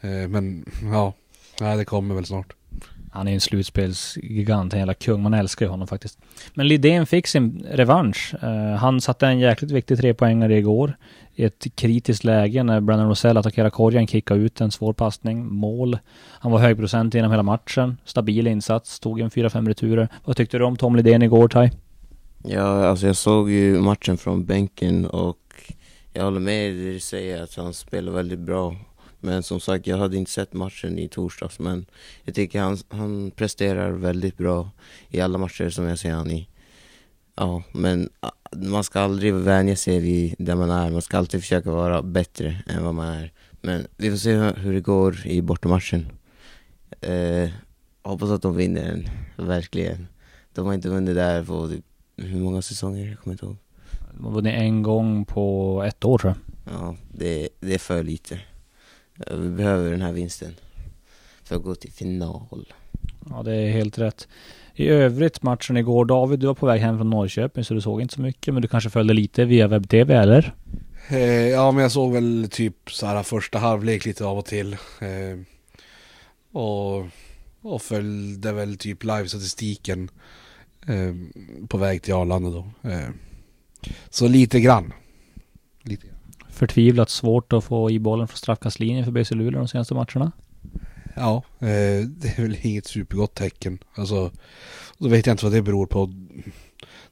Eh, 0.00 0.28
men 0.28 0.64
ja, 0.92 1.12
nej, 1.60 1.76
det 1.76 1.84
kommer 1.84 2.14
väl 2.14 2.26
snart. 2.26 2.57
Han 3.18 3.26
är 3.26 3.32
ju 3.32 3.34
en 3.34 3.40
slutspelsgigant, 3.40 4.72
en 4.72 4.78
jävla 4.78 4.94
kung. 4.94 5.22
Man 5.22 5.34
älskar 5.34 5.66
ju 5.66 5.70
honom 5.70 5.88
faktiskt. 5.88 6.18
Men 6.54 6.68
Lidén 6.68 7.06
fick 7.06 7.26
sin 7.26 7.66
revansch. 7.70 8.34
Uh, 8.42 8.74
han 8.74 9.00
satte 9.00 9.26
en 9.26 9.38
jäkligt 9.38 9.70
viktig 9.70 9.98
trepoängare 9.98 10.58
igår. 10.58 10.96
I 11.34 11.44
ett 11.44 11.66
kritiskt 11.74 12.24
läge 12.24 12.62
när 12.62 12.80
Brandon 12.80 13.08
Rosell 13.08 13.36
attackerade 13.36 13.70
korgen, 13.70 14.06
kickade 14.06 14.40
ut 14.40 14.60
en 14.60 14.70
svår 14.70 14.92
passning, 14.92 15.46
mål. 15.46 15.98
Han 16.40 16.52
var 16.52 16.58
högprocent 16.58 17.14
genom 17.14 17.30
hela 17.30 17.42
matchen. 17.42 17.96
Stabil 18.04 18.46
insats, 18.46 19.00
tog 19.00 19.20
en 19.20 19.30
4-5 19.30 19.68
returer. 19.68 20.08
Vad 20.24 20.36
tyckte 20.36 20.58
du 20.58 20.64
om 20.64 20.76
Tom 20.76 20.96
Lidén 20.96 21.22
igår, 21.22 21.48
Tai? 21.48 21.70
Ja, 22.44 22.86
alltså 22.86 23.06
jag 23.06 23.16
såg 23.16 23.50
ju 23.50 23.80
matchen 23.80 24.18
från 24.18 24.44
bänken 24.44 25.06
och 25.06 25.38
jag 26.12 26.24
håller 26.24 26.40
med 26.40 26.72
dig 26.74 26.92
du 26.92 27.00
säger 27.00 27.42
att 27.42 27.56
han 27.56 27.74
spelar 27.74 28.12
väldigt 28.12 28.38
bra. 28.38 28.76
Men 29.20 29.42
som 29.42 29.60
sagt, 29.60 29.86
jag 29.86 29.96
hade 29.96 30.16
inte 30.16 30.30
sett 30.30 30.52
matchen 30.52 30.98
i 30.98 31.08
torsdags 31.08 31.58
men 31.58 31.86
jag 32.24 32.34
tycker 32.34 32.60
han, 32.60 32.78
han 32.88 33.30
presterar 33.30 33.90
väldigt 33.90 34.36
bra 34.36 34.70
i 35.08 35.20
alla 35.20 35.38
matcher 35.38 35.70
som 35.70 35.84
jag 35.84 35.98
ser 35.98 36.12
han 36.12 36.30
i. 36.30 36.48
Ja, 37.34 37.62
men 37.72 38.10
ah, 38.20 38.30
man 38.56 38.84
ska 38.84 39.00
aldrig 39.00 39.34
vänja 39.34 39.76
sig 39.76 40.00
vid 40.00 40.34
där 40.38 40.54
man 40.54 40.70
är. 40.70 40.90
Man 40.90 41.02
ska 41.02 41.18
alltid 41.18 41.40
försöka 41.40 41.70
vara 41.70 42.02
bättre 42.02 42.62
än 42.66 42.84
vad 42.84 42.94
man 42.94 43.06
är. 43.06 43.32
Men 43.60 43.86
vi 43.96 44.10
får 44.10 44.16
se 44.16 44.34
hur 44.36 44.72
det 44.72 44.80
går 44.80 45.26
i 45.26 45.42
bortamatchen. 45.42 46.06
Eh, 47.00 47.48
hoppas 48.02 48.30
att 48.30 48.42
de 48.42 48.56
vinner 48.56 48.84
den, 48.84 49.08
verkligen. 49.46 50.06
De 50.52 50.66
har 50.66 50.74
inte 50.74 50.88
vunnit 50.88 51.14
där 51.14 51.44
på 51.44 51.68
typ, 51.68 51.84
hur 52.16 52.40
många 52.40 52.62
säsonger? 52.62 53.08
Jag 53.08 53.18
kommer 53.18 53.34
inte 53.34 53.46
ihåg. 53.46 53.56
De 54.14 54.24
har 54.24 54.32
vunnit 54.32 54.54
en 54.54 54.82
gång 54.82 55.24
på 55.24 55.82
ett 55.86 56.04
år 56.04 56.18
tror 56.18 56.34
jag. 56.34 56.74
Ja, 56.74 56.96
det, 57.12 57.48
det 57.60 57.74
är 57.74 57.78
för 57.78 58.02
lite. 58.02 58.40
Vi 59.26 59.48
behöver 59.48 59.90
den 59.90 60.02
här 60.02 60.12
vinsten 60.12 60.54
för 61.44 61.56
att 61.56 61.62
gå 61.62 61.74
till 61.74 61.92
final. 61.92 62.72
Ja, 63.30 63.42
det 63.42 63.54
är 63.54 63.70
helt 63.70 63.98
rätt. 63.98 64.28
I 64.74 64.88
övrigt 64.88 65.42
matchen 65.42 65.76
igår, 65.76 66.04
David, 66.04 66.38
du 66.38 66.46
var 66.46 66.54
på 66.54 66.66
väg 66.66 66.80
hem 66.80 66.96
från 66.96 67.10
Norrköping 67.10 67.64
så 67.64 67.74
du 67.74 67.80
såg 67.80 68.00
inte 68.00 68.14
så 68.14 68.20
mycket, 68.20 68.54
men 68.54 68.62
du 68.62 68.68
kanske 68.68 68.90
följde 68.90 69.14
lite 69.14 69.44
via 69.44 69.68
webb-tv 69.68 70.14
eller? 70.14 70.54
Eh, 71.08 71.48
ja, 71.48 71.72
men 71.72 71.82
jag 71.82 71.92
såg 71.92 72.12
väl 72.12 72.48
typ 72.50 72.90
så 72.90 73.06
här 73.06 73.22
första 73.22 73.58
halvlek 73.58 74.04
lite 74.04 74.24
av 74.24 74.38
och 74.38 74.44
till. 74.44 74.72
Eh, 75.00 75.38
och, 76.52 77.06
och 77.62 77.82
följde 77.82 78.52
väl 78.52 78.78
typ 78.78 79.04
live-statistiken 79.04 80.10
eh, 80.86 81.14
på 81.68 81.78
väg 81.78 82.02
till 82.02 82.14
Arlanda 82.14 82.50
då. 82.50 82.90
Eh, 82.90 83.08
så 84.10 84.28
lite 84.28 84.60
grann. 84.60 84.92
Lite 85.82 86.06
grann 86.06 86.17
förtvivlat 86.58 87.10
svårt 87.10 87.52
att 87.52 87.64
få 87.64 87.90
i 87.90 87.98
bollen 87.98 88.28
från 88.28 88.36
straffkastlinjen 88.36 89.04
för 89.04 89.12
BC 89.12 89.34
Luleå 89.34 89.60
de 89.60 89.68
senaste 89.68 89.94
matcherna. 89.94 90.32
Ja, 91.16 91.42
eh, 91.58 91.66
det 92.08 92.38
är 92.38 92.42
väl 92.42 92.56
inget 92.62 92.86
supergott 92.86 93.34
tecken. 93.34 93.78
Alltså, 93.94 94.30
då 94.98 95.08
vet 95.08 95.26
jag 95.26 95.34
inte 95.34 95.44
vad 95.44 95.52
det 95.52 95.62
beror 95.62 95.86
på. 95.86 96.12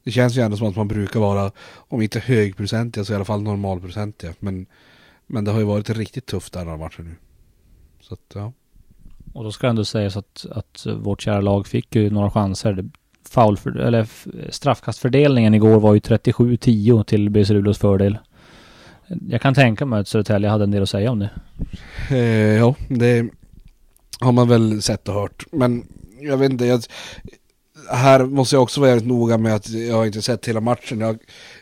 Det 0.05 0.11
känns 0.11 0.37
ju 0.37 0.43
ändå 0.43 0.57
som 0.57 0.69
att 0.69 0.77
man 0.77 0.89
brukar 0.89 1.21
vara, 1.21 1.53
om 1.75 2.03
inte 2.03 2.21
högprocentiga 2.21 3.05
så 3.05 3.13
i 3.13 3.17
alla 3.17 3.25
fall 3.25 3.43
normalprocentiga. 3.43 4.35
Men, 4.39 4.67
men 5.27 5.45
det 5.45 5.51
har 5.51 5.59
ju 5.59 5.65
varit 5.65 5.91
riktigt 5.91 6.27
tufft 6.27 6.53
där 6.53 6.65
några 6.65 6.79
matcher 6.79 7.03
nu. 7.03 7.15
Så 8.01 8.15
att, 8.15 8.33
ja. 8.35 8.53
Och 9.33 9.45
då 9.45 9.53
ska 9.53 9.67
det 9.67 9.71
ändå 9.71 9.85
sägas 9.85 10.17
att, 10.17 10.47
att 10.51 10.87
vårt 10.87 11.23
kära 11.23 11.41
lag 11.41 11.67
fick 11.67 11.97
ju 11.97 12.11
några 12.11 12.31
chanser. 12.31 12.85
Foul 13.29 13.57
för, 13.57 13.77
eller 13.77 14.09
straffkastfördelningen 14.51 15.55
igår 15.55 15.81
var 15.81 15.95
ju 15.95 16.01
37-10 16.01 17.05
till 17.05 17.31
BC 17.31 17.53
Luleås 17.53 17.79
fördel. 17.79 18.19
Jag 19.29 19.41
kan 19.41 19.55
tänka 19.55 19.87
mig 19.87 20.01
att 20.01 20.09
Södertälje 20.09 20.49
hade 20.49 20.65
en 20.65 20.71
del 20.71 20.83
att 20.83 20.91
säga 20.91 21.11
om 21.11 21.19
det. 21.19 21.31
Eh, 22.11 22.57
ja, 22.57 22.75
det 22.89 23.29
har 24.21 24.33
man 24.33 24.49
väl 24.49 24.83
sett 24.83 25.09
och 25.09 25.15
hört. 25.15 25.45
Men 25.53 25.87
jag 26.21 26.37
vet 26.37 26.53
inte, 26.53 26.65
jag, 26.67 26.83
här 27.91 28.25
måste 28.25 28.57
jag 28.57 28.63
också 28.63 28.81
vara 28.81 28.91
jävligt 28.91 29.09
noga 29.09 29.39
med 29.39 29.55
att 29.55 29.69
jag 29.69 29.97
har 29.97 30.07
inte 30.07 30.23
sett 30.23 30.49
hela 30.49 30.61
matchen. 30.61 31.01
Jag, 31.01 31.19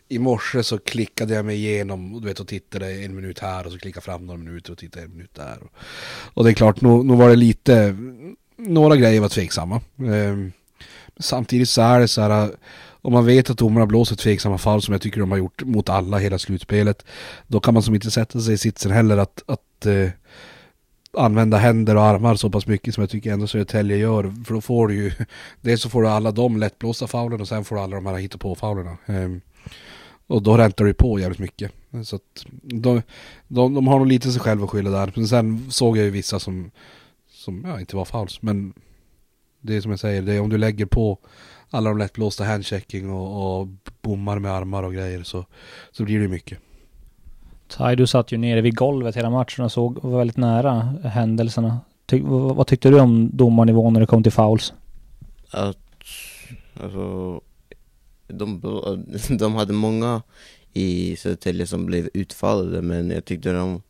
i 0.08 0.18
morse 0.18 0.62
så 0.62 0.78
klickade 0.78 1.34
jag 1.34 1.44
mig 1.44 1.56
igenom 1.56 2.14
och, 2.14 2.20
du 2.20 2.28
vet, 2.28 2.40
och 2.40 2.48
tittade 2.48 2.92
en 2.92 3.14
minut 3.14 3.38
här 3.38 3.66
och 3.66 3.72
så 3.72 3.78
klickade 3.78 4.04
fram 4.04 4.26
några 4.26 4.38
minuter 4.38 4.72
och 4.72 4.78
tittade 4.78 5.04
en 5.04 5.12
minut 5.12 5.34
där. 5.34 5.58
Och, 5.62 5.72
och 6.34 6.44
det 6.44 6.50
är 6.50 6.54
klart, 6.54 6.80
nog, 6.80 7.06
nog 7.06 7.18
var 7.18 7.28
det 7.28 7.36
lite, 7.36 7.96
några 8.56 8.96
grejer 8.96 9.20
var 9.20 9.28
tveksamma. 9.28 9.80
Eh, 9.98 10.36
samtidigt 11.16 11.68
så 11.68 11.82
är 11.82 12.00
det 12.00 12.08
så 12.08 12.20
här, 12.20 12.50
om 13.04 13.12
man 13.12 13.26
vet 13.26 13.50
att 13.50 13.58
domarna 13.58 13.86
blåser 13.86 14.16
tveksamma 14.16 14.58
fall 14.58 14.82
som 14.82 14.92
jag 14.92 15.02
tycker 15.02 15.20
de 15.20 15.30
har 15.30 15.38
gjort 15.38 15.62
mot 15.62 15.88
alla 15.88 16.18
hela 16.18 16.38
slutspelet, 16.38 17.04
då 17.46 17.60
kan 17.60 17.74
man 17.74 17.82
som 17.82 17.94
inte 17.94 18.10
sätta 18.10 18.40
sig 18.40 18.54
i 18.54 18.58
sitsen 18.58 18.92
heller 18.92 19.16
att, 19.16 19.42
att 19.46 19.86
eh, 19.86 20.08
använda 21.16 21.56
händer 21.56 21.96
och 21.96 22.02
armar 22.02 22.34
så 22.34 22.50
pass 22.50 22.66
mycket 22.66 22.94
som 22.94 23.02
jag 23.02 23.10
tycker 23.10 23.32
ändå 23.32 23.46
Södertälje 23.46 23.96
gör. 23.96 24.34
För 24.46 24.54
då 24.54 24.60
får 24.60 24.88
du 24.88 24.94
ju, 24.94 25.12
dels 25.60 25.82
så 25.82 25.88
får 25.88 26.02
du 26.02 26.08
alla 26.08 26.30
de 26.30 26.56
lättblåsta 26.56 27.06
faulen 27.06 27.40
och 27.40 27.48
sen 27.48 27.64
får 27.64 27.76
du 27.76 27.82
alla 27.82 27.96
de 27.96 28.06
här 28.06 28.14
hittepå-faulerna. 28.14 28.96
Um, 29.06 29.14
ehm, 29.16 29.40
och 30.26 30.42
då 30.42 30.56
räntar 30.56 30.84
du 30.84 30.94
på 30.94 31.20
jävligt 31.20 31.38
mycket. 31.38 31.72
Så 32.04 32.16
att 32.16 32.46
de, 32.62 33.02
de, 33.48 33.74
de 33.74 33.86
har 33.86 33.98
nog 33.98 34.06
lite 34.06 34.32
sig 34.32 34.40
själva 34.40 34.64
att 34.64 34.70
skylla 34.70 34.90
där. 34.90 35.12
Men 35.16 35.28
sen 35.28 35.70
såg 35.70 35.96
jag 35.96 36.04
ju 36.04 36.10
vissa 36.10 36.38
som, 36.40 36.70
som 37.30 37.64
ja, 37.64 37.80
inte 37.80 37.96
var 37.96 38.04
fouls. 38.04 38.42
Men 38.42 38.74
det 39.60 39.76
är 39.76 39.80
som 39.80 39.90
jag 39.90 40.00
säger, 40.00 40.22
det 40.22 40.34
är 40.34 40.40
om 40.40 40.50
du 40.50 40.58
lägger 40.58 40.86
på 40.86 41.18
alla 41.74 41.90
de 41.90 41.98
lättblåsta 41.98 42.44
handchecking 42.44 43.10
och, 43.10 43.60
och 43.60 43.68
bommar 44.02 44.38
med 44.38 44.52
armar 44.52 44.82
och 44.82 44.94
grejer 44.94 45.22
så, 45.22 45.44
så 45.92 46.04
blir 46.04 46.20
det 46.20 46.28
mycket. 46.28 46.58
Tai, 47.68 47.96
du 47.96 48.06
satt 48.06 48.32
ju 48.32 48.36
nere 48.36 48.60
vid 48.60 48.76
golvet 48.76 49.16
hela 49.16 49.30
matchen 49.30 49.64
och 49.64 49.72
såg, 49.72 50.02
var 50.02 50.18
väldigt 50.18 50.36
nära 50.36 50.80
händelserna. 51.04 51.80
Ty, 52.06 52.20
vad, 52.22 52.56
vad, 52.56 52.66
tyckte 52.66 52.88
du 52.88 53.00
om 53.00 53.30
domarnivån 53.32 53.92
när 53.92 54.00
det 54.00 54.06
kom 54.06 54.22
till 54.22 54.32
fouls? 54.32 54.72
Att, 55.50 55.78
alltså, 56.80 57.40
de, 58.28 58.60
de 59.38 59.54
hade 59.54 59.72
många 59.72 60.22
i 60.72 61.16
Södertälje 61.16 61.66
som 61.66 61.86
blev 61.86 62.08
utfallade 62.14 62.82
men 62.82 63.10
jag 63.10 63.24
tyckte 63.24 63.52
de, 63.52 63.82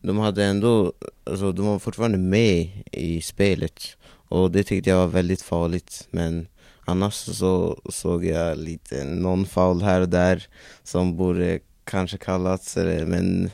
de 0.00 0.18
hade 0.18 0.44
ändå, 0.44 0.92
alltså 1.24 1.52
de 1.52 1.66
var 1.66 1.78
fortfarande 1.78 2.18
med 2.18 2.68
i 2.92 3.20
spelet 3.20 3.82
och 4.28 4.50
det 4.50 4.62
tyckte 4.62 4.90
jag 4.90 4.96
var 4.96 5.06
väldigt 5.06 5.42
farligt 5.42 6.08
men 6.10 6.46
annars 6.88 7.14
så 7.14 7.80
såg 7.88 8.24
jag 8.24 8.58
lite 8.58 9.04
någon 9.04 9.46
foul 9.46 9.82
här 9.82 10.00
och 10.00 10.08
där 10.08 10.46
som 10.82 11.16
borde 11.16 11.58
kanske 11.84 12.18
kallats, 12.18 12.76
men 13.06 13.50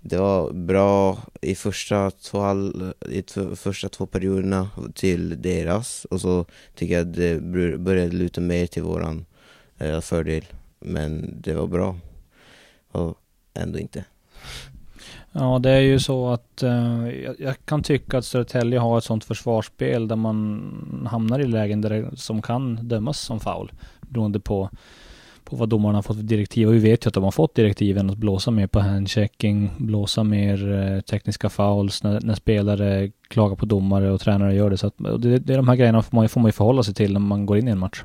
det 0.00 0.16
var 0.16 0.52
bra 0.52 1.18
i 1.40 1.54
första 1.54 2.10
två, 2.10 2.66
i 3.08 3.24
första 3.56 3.88
två 3.88 4.06
perioderna 4.06 4.70
till 4.94 5.42
deras 5.42 6.04
och 6.04 6.20
så 6.20 6.44
tycker 6.74 6.94
jag 6.94 7.06
det 7.06 7.40
började 7.78 8.16
luta 8.16 8.40
mer 8.40 8.66
till 8.66 8.82
våran 8.82 9.26
eh, 9.78 10.00
fördel. 10.00 10.44
Men 10.78 11.40
det 11.40 11.54
var 11.54 11.66
bra. 11.66 11.96
Och 12.92 13.18
ändå 13.54 13.78
inte. 13.78 14.04
Ja, 15.32 15.58
det 15.58 15.70
är 15.70 15.80
ju 15.80 15.98
så 15.98 16.28
att 16.28 16.62
eh, 16.62 17.08
jag, 17.24 17.34
jag, 17.38 17.54
kan 17.64 17.82
tycka 17.82 18.18
att 18.18 18.24
Södertälje 18.24 18.78
har 18.78 18.98
ett 18.98 19.04
sånt 19.04 19.24
försvarsspel 19.24 20.08
där 20.08 20.16
man 20.16 21.08
hamnar 21.10 21.38
i 21.38 21.46
lägen 21.46 21.80
där 21.80 21.90
det, 21.90 22.16
som 22.16 22.42
kan 22.42 22.88
dömas 22.88 23.20
som 23.20 23.40
foul. 23.40 23.72
Beroende 24.00 24.40
på 24.40 24.70
på 25.50 25.56
vad 25.56 25.68
domarna 25.68 25.98
har 25.98 26.02
fått 26.02 26.16
för 26.16 26.22
direktiv. 26.22 26.68
Och 26.68 26.74
vi 26.74 26.78
vet 26.78 27.06
ju 27.06 27.08
att 27.08 27.14
de 27.14 27.24
har 27.24 27.30
fått 27.30 27.54
direktiven 27.54 28.10
att 28.10 28.16
blåsa 28.16 28.50
mer 28.50 28.66
på 28.66 28.80
handchecking, 28.80 29.70
blåsa 29.78 30.24
mer 30.24 30.72
eh, 30.72 31.00
tekniska 31.00 31.48
fouls 31.48 32.02
när, 32.02 32.20
när, 32.20 32.34
spelare 32.34 33.10
klagar 33.28 33.56
på 33.56 33.66
domare 33.66 34.10
och 34.10 34.20
tränare 34.20 34.54
gör 34.54 34.70
det. 34.70 34.76
Så 34.76 34.86
att, 34.86 34.94
det, 34.98 35.38
det 35.38 35.52
är 35.52 35.56
de 35.56 35.68
här 35.68 35.76
grejerna 35.76 36.02
får 36.02 36.16
man, 36.16 36.28
får 36.28 36.40
man 36.40 36.48
ju 36.48 36.52
förhålla 36.52 36.82
sig 36.82 36.94
till 36.94 37.12
när 37.12 37.20
man 37.20 37.46
går 37.46 37.58
in 37.58 37.68
i 37.68 37.70
en 37.70 37.78
match. 37.78 38.04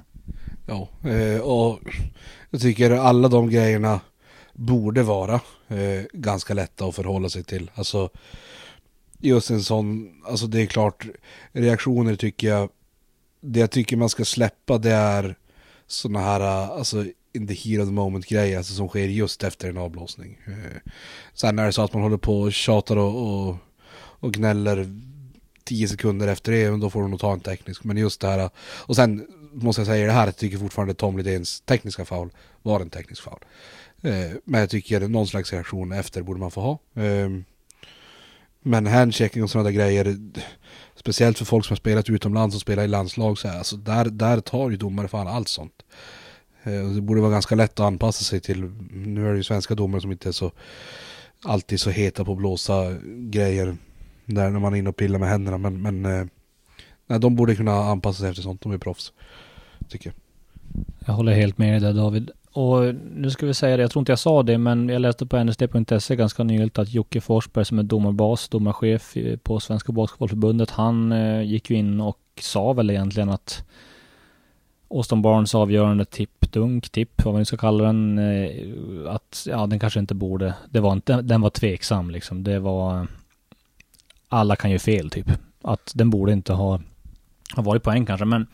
Ja, 0.67 0.89
eh, 1.09 1.41
och 1.41 1.79
jag 2.49 2.61
tycker 2.61 2.91
alla 2.91 3.27
de 3.27 3.49
grejerna 3.49 3.99
borde 4.55 5.03
vara 5.03 5.33
eh, 5.67 6.03
ganska 6.13 6.53
lätta 6.53 6.85
att 6.85 6.95
förhålla 6.95 7.29
sig 7.29 7.43
till. 7.43 7.71
Alltså 7.75 8.09
just 9.19 9.49
en 9.49 9.63
sån, 9.63 10.15
alltså 10.25 10.47
det 10.47 10.61
är 10.61 10.65
klart, 10.65 11.07
reaktioner 11.51 12.15
tycker 12.15 12.47
jag, 12.47 12.69
det 13.41 13.59
jag 13.59 13.71
tycker 13.71 13.97
man 13.97 14.09
ska 14.09 14.25
släppa 14.25 14.77
det 14.77 14.91
är 14.91 15.35
sådana 15.87 16.19
här, 16.19 16.41
alltså 16.41 17.05
in 17.33 17.47
the 17.47 17.53
heat 17.53 17.81
of 17.81 17.87
the 17.87 17.93
moment 17.93 18.25
grejer 18.27 18.57
alltså, 18.57 18.73
som 18.73 18.87
sker 18.87 19.07
just 19.07 19.43
efter 19.43 19.69
en 19.69 19.77
avblåsning. 19.77 20.39
Eh, 20.47 20.91
sen 21.33 21.59
är 21.59 21.65
det 21.65 21.71
så 21.71 21.81
att 21.81 21.93
man 21.93 22.01
håller 22.01 22.17
på 22.17 22.41
och 22.41 22.53
tjatar 22.53 22.97
och, 22.97 23.47
och, 23.47 23.57
och 23.95 24.33
gnäller 24.33 25.01
tio 25.63 25.87
sekunder 25.87 26.27
efter 26.27 26.51
det, 26.51 26.69
då 26.69 26.89
får 26.89 27.01
de 27.01 27.11
nog 27.11 27.19
ta 27.19 27.33
en 27.33 27.39
teknisk. 27.39 27.83
Men 27.83 27.97
just 27.97 28.21
det 28.21 28.27
här, 28.27 28.49
och 28.57 28.95
sen 28.95 29.27
måste 29.53 29.79
jag 29.79 29.87
säga 29.87 30.07
det 30.07 30.13
här, 30.13 30.25
jag 30.25 30.37
tycker 30.37 30.57
fortfarande 30.57 30.93
Tom 30.93 31.17
Lidéns 31.17 31.61
tekniska 31.61 32.05
foul 32.05 32.29
var 32.61 32.79
en 32.79 32.89
teknisk 32.89 33.21
foul. 33.21 33.39
Eh, 34.01 34.31
men 34.43 34.59
jag 34.59 34.69
tycker 34.69 35.07
någon 35.07 35.27
slags 35.27 35.53
reaktion 35.53 35.91
efter 35.91 36.21
borde 36.21 36.39
man 36.39 36.51
få 36.51 36.61
ha. 36.61 37.03
Eh, 37.03 37.29
men 38.61 38.87
handchecking 38.87 39.43
och 39.43 39.49
sådana 39.49 39.69
där 39.69 39.75
grejer, 39.75 40.17
speciellt 40.95 41.37
för 41.37 41.45
folk 41.45 41.65
som 41.65 41.73
har 41.73 41.77
spelat 41.77 42.09
utomlands 42.09 42.55
och 42.55 42.61
spelar 42.61 42.83
i 42.83 42.87
landslag, 42.87 43.37
så 43.37 43.47
här, 43.47 43.57
alltså 43.57 43.77
där, 43.77 44.05
där 44.05 44.39
tar 44.39 44.69
ju 44.69 44.77
domare 44.77 45.07
fan 45.07 45.27
allt 45.27 45.47
sånt. 45.47 45.83
Eh, 46.63 46.83
det 46.83 47.01
borde 47.01 47.21
vara 47.21 47.31
ganska 47.31 47.55
lätt 47.55 47.79
att 47.79 47.85
anpassa 47.85 48.23
sig 48.23 48.39
till, 48.39 48.61
nu 48.91 49.27
är 49.27 49.31
det 49.31 49.37
ju 49.37 49.43
svenska 49.43 49.75
domare 49.75 50.01
som 50.01 50.11
inte 50.11 50.29
är 50.29 50.33
så 50.33 50.51
alltid 51.43 51.79
så 51.79 51.89
heta 51.89 52.25
på 52.25 52.31
att 52.31 52.37
blåsa 52.37 52.95
grejer 53.05 53.77
där 54.25 54.49
när 54.49 54.59
man 54.59 54.73
är 54.73 54.77
inne 54.77 54.89
och 54.89 54.95
pillar 54.95 55.19
med 55.19 55.29
händerna. 55.29 55.57
Men, 55.57 55.81
men 55.81 56.01
nej, 57.07 57.19
de 57.19 57.35
borde 57.35 57.55
kunna 57.55 57.71
anpassa 57.71 58.19
sig 58.19 58.29
efter 58.29 58.43
sånt, 58.43 58.61
de 58.61 58.71
är 58.71 58.77
proffs. 58.77 59.13
Tycker 59.89 60.09
jag. 60.09 60.15
Jag 61.07 61.13
håller 61.13 61.33
helt 61.33 61.57
med 61.57 61.73
dig 61.73 61.79
där 61.79 61.93
David. 61.93 62.31
Och 62.55 62.95
nu 63.15 63.29
ska 63.29 63.45
vi 63.45 63.53
säga 63.53 63.77
det, 63.77 63.83
jag 63.83 63.91
tror 63.91 64.01
inte 64.01 64.11
jag 64.11 64.19
sa 64.19 64.43
det, 64.43 64.57
men 64.57 64.89
jag 64.89 65.01
läste 65.01 65.25
på 65.25 65.43
nsd.se 65.43 66.15
ganska 66.15 66.43
nyligt 66.43 66.79
att 66.79 66.93
Jocke 66.93 67.21
Forsberg 67.21 67.65
som 67.65 67.79
är 67.79 67.83
domarbas, 67.83 68.49
domarchef 68.49 69.17
på 69.43 69.59
Svenska 69.59 69.91
Basketbollförbundet, 69.91 70.71
han 70.71 71.11
eh, 71.11 71.41
gick 71.41 71.69
ju 71.69 71.75
in 71.75 72.01
och 72.01 72.19
sa 72.41 72.73
väl 72.73 72.89
egentligen 72.89 73.29
att 73.29 73.65
Austin 74.87 75.21
Barnes 75.21 75.55
avgörande 75.55 76.05
tipp, 76.05 76.51
dunk, 76.51 76.89
tipp, 76.89 77.23
vad 77.23 77.33
man 77.33 77.41
nu 77.41 77.45
ska 77.45 77.57
kalla 77.57 77.83
den, 77.83 78.17
eh, 78.17 79.13
att 79.13 79.47
ja, 79.49 79.67
den 79.67 79.79
kanske 79.79 79.99
inte 79.99 80.15
borde, 80.15 80.53
det 80.69 80.79
var 80.79 80.93
inte, 80.93 81.21
den 81.21 81.41
var 81.41 81.49
tveksam 81.49 82.11
liksom. 82.11 82.43
Det 82.43 82.59
var, 82.59 83.07
alla 84.29 84.55
kan 84.55 84.71
ju 84.71 84.79
fel 84.79 85.09
typ. 85.09 85.27
Att 85.61 85.91
den 85.95 86.09
borde 86.09 86.33
inte 86.33 86.53
ha, 86.53 86.79
ha 87.55 87.63
varit 87.63 87.83
poäng 87.83 88.05
kanske, 88.05 88.25
men 88.25 88.47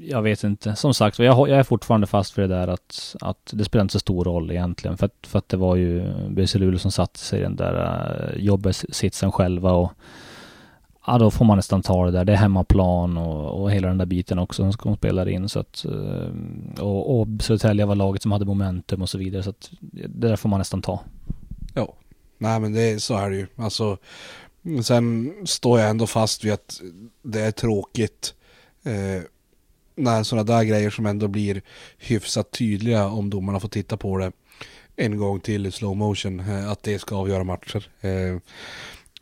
jag 0.00 0.22
vet 0.22 0.44
inte. 0.44 0.76
Som 0.76 0.94
sagt, 0.94 1.18
jag, 1.18 1.48
jag 1.48 1.58
är 1.58 1.62
fortfarande 1.62 2.06
fast 2.06 2.38
vid 2.38 2.50
det 2.50 2.56
där 2.56 2.68
att, 2.68 3.16
att 3.20 3.50
det 3.52 3.64
spelar 3.64 3.82
inte 3.82 3.92
så 3.92 3.98
stor 3.98 4.24
roll 4.24 4.50
egentligen. 4.50 4.96
För 4.96 5.06
att, 5.06 5.26
för 5.26 5.38
att 5.38 5.48
det 5.48 5.56
var 5.56 5.76
ju 5.76 6.12
BC 6.28 6.58
Luleå 6.58 6.78
som 6.78 6.90
satte 6.90 7.18
sig 7.18 7.40
i 7.40 7.42
den 7.42 7.56
där 7.56 8.32
eh, 8.34 8.44
jobbesitsen 8.44 9.32
själva 9.32 9.72
och 9.72 9.92
ja, 11.06 11.18
då 11.18 11.30
får 11.30 11.44
man 11.44 11.56
nästan 11.56 11.82
ta 11.82 12.04
det 12.04 12.10
där. 12.10 12.24
Det 12.24 12.32
är 12.32 12.36
hemmaplan 12.36 13.16
och, 13.16 13.62
och 13.62 13.70
hela 13.72 13.88
den 13.88 13.98
där 13.98 14.06
biten 14.06 14.38
också 14.38 14.72
som 14.72 14.72
de 14.82 14.96
spelar 14.96 15.28
in. 15.28 15.48
Så 15.48 15.60
att, 15.60 15.84
eh, 15.84 16.82
och, 16.84 17.20
och 17.20 17.26
Södertälje 17.40 17.86
var 17.86 17.94
laget 17.94 18.22
som 18.22 18.32
hade 18.32 18.44
momentum 18.44 19.02
och 19.02 19.08
så 19.08 19.18
vidare. 19.18 19.42
Så 19.42 19.50
att 19.50 19.70
det 19.80 20.28
där 20.28 20.36
får 20.36 20.48
man 20.48 20.58
nästan 20.58 20.82
ta. 20.82 21.00
Ja, 21.74 21.94
nej 22.38 22.60
men 22.60 22.72
det, 22.72 23.02
så 23.02 23.16
är 23.16 23.30
det 23.30 23.36
ju. 23.36 23.46
Alltså, 23.56 23.98
sen 24.82 25.34
står 25.46 25.80
jag 25.80 25.90
ändå 25.90 26.06
fast 26.06 26.44
vid 26.44 26.52
att 26.52 26.80
det 27.22 27.40
är 27.40 27.50
tråkigt 27.50 28.34
eh, 28.82 29.22
när 29.98 30.22
sådana 30.22 30.44
där 30.44 30.64
grejer 30.64 30.90
som 30.90 31.06
ändå 31.06 31.28
blir 31.28 31.62
hyfsat 31.98 32.50
tydliga 32.50 33.06
om 33.06 33.30
domarna 33.30 33.60
får 33.60 33.68
titta 33.68 33.96
på 33.96 34.18
det 34.18 34.32
en 34.96 35.16
gång 35.16 35.40
till 35.40 35.66
i 35.66 35.70
slow 35.70 35.96
motion, 35.96 36.40
eh, 36.40 36.70
att 36.70 36.82
det 36.82 36.98
ska 36.98 37.16
avgöra 37.16 37.44
matcher. 37.44 37.90
Eh, 38.00 38.36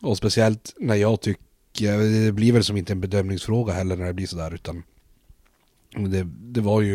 och 0.01 0.17
speciellt 0.17 0.73
när 0.77 0.95
jag 0.95 1.21
tycker 1.21 2.25
det 2.25 2.31
blir 2.31 2.51
väl 2.51 2.63
som 2.63 2.77
inte 2.77 2.93
en 2.93 3.01
bedömningsfråga 3.01 3.73
heller 3.73 3.95
när 3.95 4.05
det 4.05 4.13
blir 4.13 4.27
sådär 4.27 4.53
utan 4.53 4.83
det, 5.95 6.23
det 6.23 6.61
var 6.61 6.81
ju, 6.81 6.93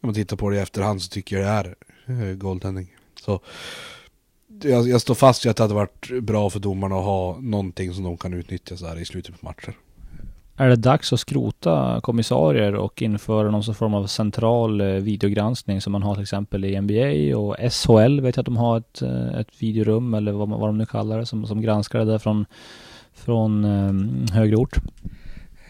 när 0.00 0.06
man 0.08 0.14
tittar 0.14 0.36
på 0.36 0.50
det 0.50 0.56
i 0.56 0.60
efterhand 0.60 1.02
så 1.02 1.08
tycker 1.08 1.38
jag 1.38 1.44
det 1.44 1.74
är 2.12 2.30
eh, 2.30 2.34
goaltending. 2.34 2.96
Så 3.20 3.40
jag, 4.62 4.88
jag, 4.88 5.00
står 5.00 5.14
fast 5.14 5.44
vid 5.44 5.50
att 5.50 5.56
det 5.56 5.62
hade 5.62 5.74
varit 5.74 6.22
bra 6.22 6.50
för 6.50 6.60
domarna 6.60 6.96
att 6.96 7.04
ha 7.04 7.38
någonting 7.40 7.94
som 7.94 8.04
de 8.04 8.16
kan 8.16 8.32
utnyttja 8.34 8.76
så 8.76 8.86
här 8.86 8.98
i 8.98 9.04
slutet 9.04 9.40
på 9.40 9.46
matcher. 9.46 9.76
Är 10.62 10.68
det 10.68 10.76
dags 10.76 11.12
att 11.12 11.20
skrota 11.20 12.00
kommissarier 12.02 12.74
och 12.74 13.02
införa 13.02 13.50
någon 13.50 13.74
form 13.74 13.94
av 13.94 14.06
central 14.06 14.80
eh, 14.80 14.86
videogranskning 14.86 15.80
som 15.80 15.92
man 15.92 16.02
har 16.02 16.14
till 16.14 16.22
exempel 16.22 16.64
i 16.64 16.80
NBA 16.80 17.38
och 17.38 17.56
SHL 17.72 18.20
vet 18.20 18.36
jag 18.36 18.42
att 18.42 18.46
de 18.46 18.56
har 18.56 18.78
ett, 18.78 19.02
eh, 19.02 19.40
ett 19.40 19.62
videorum 19.62 20.14
eller 20.14 20.32
vad, 20.32 20.48
vad 20.48 20.68
de 20.68 20.78
nu 20.78 20.86
kallar 20.86 21.18
det 21.18 21.26
som, 21.26 21.46
som 21.46 21.62
granskar 21.62 21.98
det 21.98 22.04
där 22.04 22.18
från 22.18 22.46
från 23.12 23.64
ehm, 23.64 24.26
högre 24.32 24.56
ort? 24.56 24.76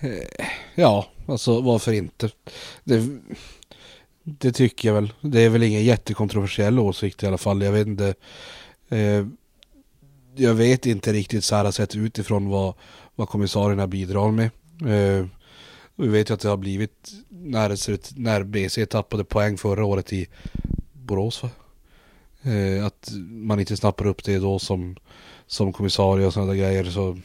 Eh, 0.00 0.46
ja, 0.75 1.06
alltså 1.26 1.61
varför 1.61 1.92
inte? 1.92 2.30
Det, 2.84 3.02
det, 4.22 4.52
tycker 4.52 4.88
jag 4.88 4.94
väl. 4.94 5.12
Det 5.20 5.40
är 5.40 5.49
väl 5.49 5.62
ingen 5.62 5.84
jättekontroversiell 5.84 6.78
åsikt 6.78 7.22
i 7.22 7.26
alla 7.26 7.38
fall. 7.38 7.62
Jag 7.62 7.72
vet 7.72 7.87
inte. 7.87 8.14
Eh, 8.88 9.26
jag 10.37 10.54
vet 10.54 10.87
inte 10.87 11.12
riktigt 11.12 11.44
så 11.44 11.56
här 11.56 11.70
sett 11.70 11.96
utifrån 11.96 12.49
vad, 12.49 12.75
vad 13.14 13.28
kommissarierna 13.28 13.87
bidrar 13.87 14.30
med. 14.30 14.50
Eh, 14.86 15.26
vi 15.96 16.08
vet 16.08 16.30
ju 16.30 16.34
att 16.34 16.40
det 16.40 16.48
har 16.48 16.56
blivit 16.56 17.12
när, 17.28 18.18
när 18.20 18.42
BC 18.44 18.86
tappade 18.86 19.24
poäng 19.24 19.58
förra 19.58 19.84
året 19.84 20.12
i 20.12 20.26
Borås 20.92 21.42
va? 21.42 21.50
Eh, 22.42 22.86
att 22.86 23.10
man 23.28 23.60
inte 23.60 23.76
snappar 23.76 24.06
upp 24.06 24.24
det 24.24 24.38
då 24.38 24.58
som, 24.58 24.96
som 25.46 25.72
kommissarie 25.72 26.26
och 26.26 26.32
sådana 26.32 26.52
där 26.52 26.58
grejer. 26.58 26.84
Så, 26.84 27.18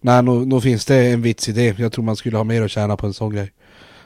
nej, 0.00 0.22
nog, 0.22 0.46
nog 0.46 0.62
finns 0.62 0.84
det 0.84 1.10
en 1.10 1.22
vits 1.22 1.48
i 1.48 1.52
det. 1.52 1.78
Jag 1.78 1.92
tror 1.92 2.04
man 2.04 2.16
skulle 2.16 2.36
ha 2.36 2.44
mer 2.44 2.62
att 2.62 2.70
tjäna 2.70 2.96
på 2.96 3.06
en 3.06 3.14
sån 3.14 3.34
grej. 3.34 3.52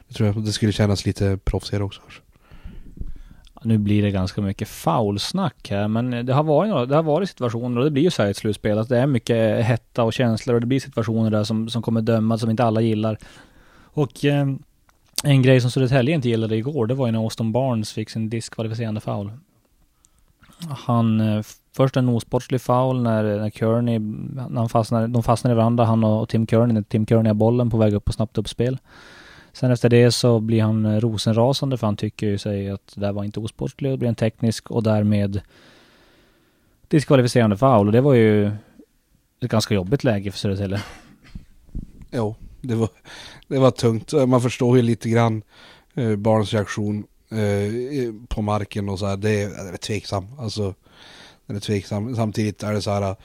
Det 0.09 0.15
tror 0.15 0.27
jag. 0.27 0.45
Det 0.45 0.53
skulle 0.53 0.73
kännas 0.73 1.07
lite 1.07 1.39
proffsigare 1.45 1.85
också 1.85 2.01
kanske. 2.01 2.21
Nu 3.63 3.79
blir 3.79 4.03
det 4.03 4.11
ganska 4.11 4.41
mycket 4.41 4.69
foulsnack 4.69 5.71
här, 5.71 5.89
men 5.89 6.27
det 6.27 6.33
har 6.33 6.43
varit, 6.43 6.71
några, 6.71 6.87
det 6.87 6.97
har 6.97 7.03
varit 7.03 7.29
situationer 7.29 7.79
och 7.79 7.85
det 7.85 7.91
blir 7.91 8.03
ju 8.03 8.11
så 8.11 8.23
här 8.23 8.29
i 8.29 8.31
ett 8.31 8.37
slutspel 8.37 8.79
att 8.79 8.89
det 8.89 8.99
är 8.99 9.07
mycket 9.07 9.65
hetta 9.65 10.03
och 10.03 10.13
känslor 10.13 10.55
och 10.55 10.61
det 10.61 10.67
blir 10.67 10.81
situationer 10.81 11.31
där 11.31 11.45
som, 11.45 11.69
som 11.69 11.83
kommer 11.83 12.01
dömas 12.01 12.41
som 12.41 12.51
inte 12.51 12.65
alla 12.65 12.81
gillar. 12.81 13.19
Och 13.85 14.25
eh, 14.25 14.47
en 15.25 15.43
grej 15.43 15.61
som 15.61 15.71
Södertälje 15.71 16.15
inte 16.15 16.29
gillade 16.29 16.57
igår, 16.57 16.87
det 16.87 16.95
var 16.95 17.07
ju 17.07 17.13
när 17.13 17.19
Austin 17.19 17.53
Barnes 17.53 17.93
fick 17.93 18.11
sin 18.11 18.31
diskvalificerande 18.31 19.01
foul. 19.01 19.31
Han, 20.69 21.21
eh, 21.21 21.43
först 21.77 21.97
en 21.97 22.09
osportslig 22.09 22.61
foul 22.61 23.03
när, 23.03 23.23
när 23.23 23.51
Kearney, 23.51 23.99
när 23.99 24.61
han 24.61 24.69
fastnade, 24.69 25.07
de 25.07 25.23
fastnade 25.23 25.53
i 25.53 25.57
varandra, 25.57 25.85
han 25.85 26.05
och 26.05 26.29
Tim 26.29 26.47
Kearney, 26.47 26.75
när 26.75 26.83
Tim 26.83 27.07
Kearney 27.07 27.31
har 27.31 27.35
bollen 27.35 27.71
på 27.71 27.77
väg 27.77 27.95
upp 27.95 28.05
på 28.05 28.13
snabbt 28.13 28.39
uppspel. 28.39 28.79
Sen 29.57 29.71
efter 29.71 29.89
det 29.89 30.13
så 30.13 30.41
blir 30.41 30.63
han 30.63 30.87
eh, 30.87 31.01
rosenrasande 31.01 31.77
för 31.77 31.87
han 31.87 31.97
tycker 31.97 32.27
ju 32.27 32.39
sig 32.39 32.71
att 32.71 32.93
det 32.95 33.01
där 33.01 33.13
var 33.13 33.25
inte 33.25 33.41
osportligt, 33.41 33.93
det 33.93 33.97
blir 33.97 34.09
en 34.09 34.15
teknisk 34.15 34.71
och 34.71 34.83
därmed 34.83 35.41
diskvalificerande 36.89 37.57
foul 37.57 37.87
och 37.87 37.93
det 37.93 38.01
var 38.01 38.15
ju 38.15 38.47
ett 39.41 39.51
ganska 39.51 39.75
jobbigt 39.75 40.05
läge 40.05 40.31
för 40.31 40.39
Södertälje. 40.39 40.83
Jo, 42.11 42.35
det 42.61 42.75
var, 42.75 42.89
det 43.49 43.59
var 43.59 43.71
tungt. 43.71 44.13
Eh, 44.13 44.27
man 44.27 44.43
förstår 44.43 44.77
ju 44.77 44.83
lite 44.83 45.09
grann 45.09 45.43
eh, 45.95 46.17
barns 46.17 46.53
reaktion 46.53 47.07
eh, 47.31 48.15
på 48.29 48.43
marken 48.43 48.89
och 48.89 48.99
så 48.99 49.07
här. 49.07 49.17
Det 49.17 49.43
är, 49.43 49.49
det 49.49 49.73
är 49.73 49.77
tveksam. 49.77 50.27
Alltså, 50.39 50.75
den 51.47 51.57
är 51.57 51.61
tveksam. 51.61 52.17
Samtidigt 52.17 52.63
är 52.63 52.73
det 52.73 52.83
så 52.83 52.91
här. 52.91 53.03
Eh, 53.03 53.17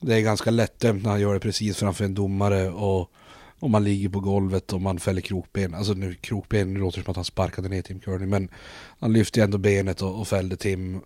det 0.00 0.14
är 0.14 0.20
ganska 0.20 0.50
lättdömt 0.50 1.02
när 1.02 1.10
han 1.10 1.20
gör 1.20 1.34
det 1.34 1.40
precis 1.40 1.76
framför 1.76 2.04
en 2.04 2.14
domare 2.14 2.70
och 2.70 3.10
om 3.58 3.70
man 3.70 3.84
ligger 3.84 4.08
på 4.08 4.20
golvet 4.20 4.72
och 4.72 4.80
man 4.80 4.98
fäller 4.98 5.20
krokben. 5.20 5.74
Alltså 5.74 5.92
nu 5.92 6.14
krokben, 6.14 6.74
nu 6.74 6.80
låter 6.80 6.98
det 6.98 7.04
som 7.04 7.10
att 7.10 7.16
han 7.16 7.24
sparkade 7.24 7.68
ner 7.68 7.82
Tim 7.82 8.00
Kearney. 8.00 8.26
Men 8.26 8.48
han 9.00 9.12
lyfte 9.12 9.42
ändå 9.42 9.58
benet 9.58 10.02
och, 10.02 10.20
och 10.20 10.28
fällde 10.28 10.56
Tim. 10.56 11.00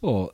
Och 0.00 0.32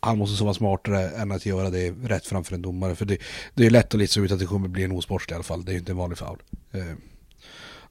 han 0.00 0.18
måste 0.18 0.36
så 0.36 0.44
vara 0.44 0.54
smartare 0.54 1.08
än 1.10 1.32
att 1.32 1.46
göra 1.46 1.70
det 1.70 1.90
rätt 1.90 2.26
framför 2.26 2.54
en 2.54 2.62
domare. 2.62 2.94
För 2.94 3.04
det, 3.04 3.18
det 3.54 3.66
är 3.66 3.70
lätt 3.70 3.94
att 3.94 4.00
lista 4.00 4.20
ut 4.20 4.32
att 4.32 4.38
det 4.38 4.46
kommer 4.46 4.68
bli 4.68 4.84
en 4.84 4.92
osportslig 4.92 5.32
i 5.32 5.34
alla 5.34 5.44
fall. 5.44 5.64
Det 5.64 5.70
är 5.70 5.74
ju 5.74 5.78
inte 5.78 5.92
en 5.92 5.98
vanlig 5.98 6.18
foul. 6.18 6.42
Eh, 6.72 6.94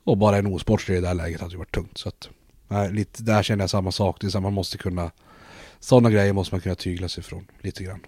och 0.04 0.18
bara 0.18 0.38
en 0.38 0.48
osportslig 0.48 0.98
i 0.98 1.02
det 1.02 1.08
här 1.08 1.16
läget 1.16 1.42
hade 1.42 1.52
ju 1.52 1.58
varit 1.58 1.76
tungt. 1.76 1.98
Så 1.98 2.10
att, 2.10 2.30
nej, 2.68 2.94
lite, 2.94 3.24
där 3.24 3.44
känner 3.44 3.64
jag 3.64 3.70
samma 3.70 3.92
sak. 3.92 4.18
Det 4.22 4.28
är 4.28 4.32
så 4.32 4.42
man 4.42 4.54
måste 4.54 4.78
kunna, 4.78 5.12
sådana 5.80 6.10
grejer 6.10 6.34
måste 6.34 6.54
man 6.54 6.62
kunna 6.62 6.76
tygla 6.76 7.10
sig 7.10 7.22
ifrån 7.22 7.48
lite 7.62 7.84
grann. 7.84 8.00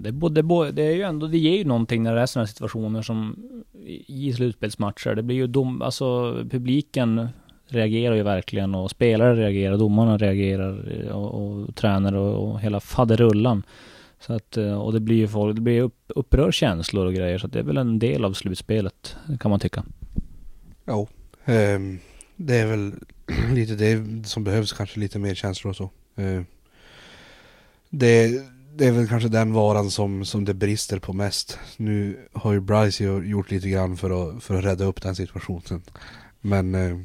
Det, 0.00 0.12
både, 0.12 0.72
det 0.72 0.82
är 0.82 0.94
ju 0.94 1.02
ändå, 1.02 1.26
det 1.26 1.38
ger 1.38 1.56
ju 1.56 1.64
någonting 1.64 2.02
när 2.02 2.14
det 2.14 2.20
är 2.20 2.26
sådana 2.26 2.46
situationer 2.46 3.02
som 3.02 3.36
i 4.06 4.32
slutspelsmatcher. 4.32 5.14
Det 5.14 5.22
blir 5.22 5.36
ju 5.36 5.46
dom, 5.46 5.82
alltså 5.82 6.34
publiken 6.50 7.28
reagerar 7.66 8.14
ju 8.14 8.22
verkligen 8.22 8.74
och 8.74 8.90
spelare 8.90 9.36
reagerar, 9.36 9.76
domarna 9.76 10.18
reagerar 10.18 11.02
eh, 11.04 11.10
och, 11.10 11.34
och 11.34 11.74
tränare 11.74 12.18
och, 12.18 12.50
och 12.50 12.60
hela 12.60 12.80
faderullan. 12.80 13.62
Så 14.20 14.32
att, 14.32 14.56
eh, 14.56 14.80
och 14.80 14.92
det 14.92 15.00
blir 15.00 15.16
ju 15.16 15.28
folk, 15.28 15.54
det 15.54 15.60
blir 15.60 15.82
upp, 15.82 15.96
upprör 16.06 16.52
känslor 16.52 17.06
och 17.06 17.14
grejer 17.14 17.38
så 17.38 17.46
att 17.46 17.52
det 17.52 17.58
är 17.58 17.62
väl 17.62 17.76
en 17.76 17.98
del 17.98 18.24
av 18.24 18.32
slutspelet 18.32 19.16
kan 19.40 19.50
man 19.50 19.60
tycka. 19.60 19.84
Jo, 20.86 21.08
eh, 21.44 21.78
det 22.36 22.56
är 22.56 22.66
väl 22.66 22.92
lite 23.54 23.74
det 23.74 24.26
som 24.28 24.44
behövs 24.44 24.72
kanske 24.72 25.00
lite 25.00 25.18
mer 25.18 25.34
känslor 25.34 25.70
och 25.70 25.76
så. 25.76 25.90
Eh, 26.16 26.42
det 27.90 28.42
det 28.78 28.86
är 28.86 28.92
väl 28.92 29.08
kanske 29.08 29.28
den 29.28 29.52
varan 29.52 29.90
som, 29.90 30.24
som 30.24 30.44
det 30.44 30.54
brister 30.54 30.98
på 30.98 31.12
mest. 31.12 31.58
Nu 31.76 32.18
har 32.32 32.52
ju 32.52 32.60
Bryce 32.60 33.04
gjort 33.04 33.50
lite 33.50 33.68
grann 33.68 33.96
för 33.96 34.10
att, 34.10 34.42
för 34.42 34.58
att 34.58 34.64
rädda 34.64 34.84
upp 34.84 35.02
den 35.02 35.16
situationen. 35.16 35.82
Men, 36.40 36.74
eh, 36.74 36.96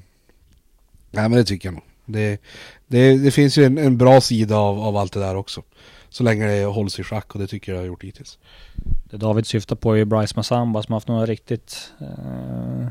nej 1.12 1.30
men 1.30 1.32
det 1.32 1.44
tycker 1.44 1.68
jag 1.68 1.74
nog. 1.74 1.84
Det, 2.06 2.42
det, 2.88 3.18
det 3.18 3.32
finns 3.32 3.58
ju 3.58 3.64
en, 3.64 3.78
en, 3.78 3.98
bra 3.98 4.22
sida 4.22 4.58
av, 4.58 4.80
av 4.80 4.98
allt 4.98 5.14
det 5.14 5.20
där 5.20 5.36
också. 5.36 5.62
Så 6.10 6.24
länge 6.24 6.48
det 6.48 6.66
hålls 6.66 7.00
i 7.00 7.04
schack 7.04 7.36
och 7.36 7.40
det 7.40 7.48
tycker 7.48 7.72
jag 7.72 7.80
har 7.80 7.86
gjort 7.86 8.04
hittills. 8.04 8.38
Det 9.10 9.18
David 9.18 9.46
syftar 9.46 9.76
på 9.76 9.92
är 9.92 9.96
ju 9.96 10.06
Bryce 10.06 10.34
Massamba 10.36 10.84
som 10.84 10.92
har 10.92 10.96
haft 10.96 11.08
några 11.08 11.26
riktigt 11.26 11.92
eh, 12.02 12.88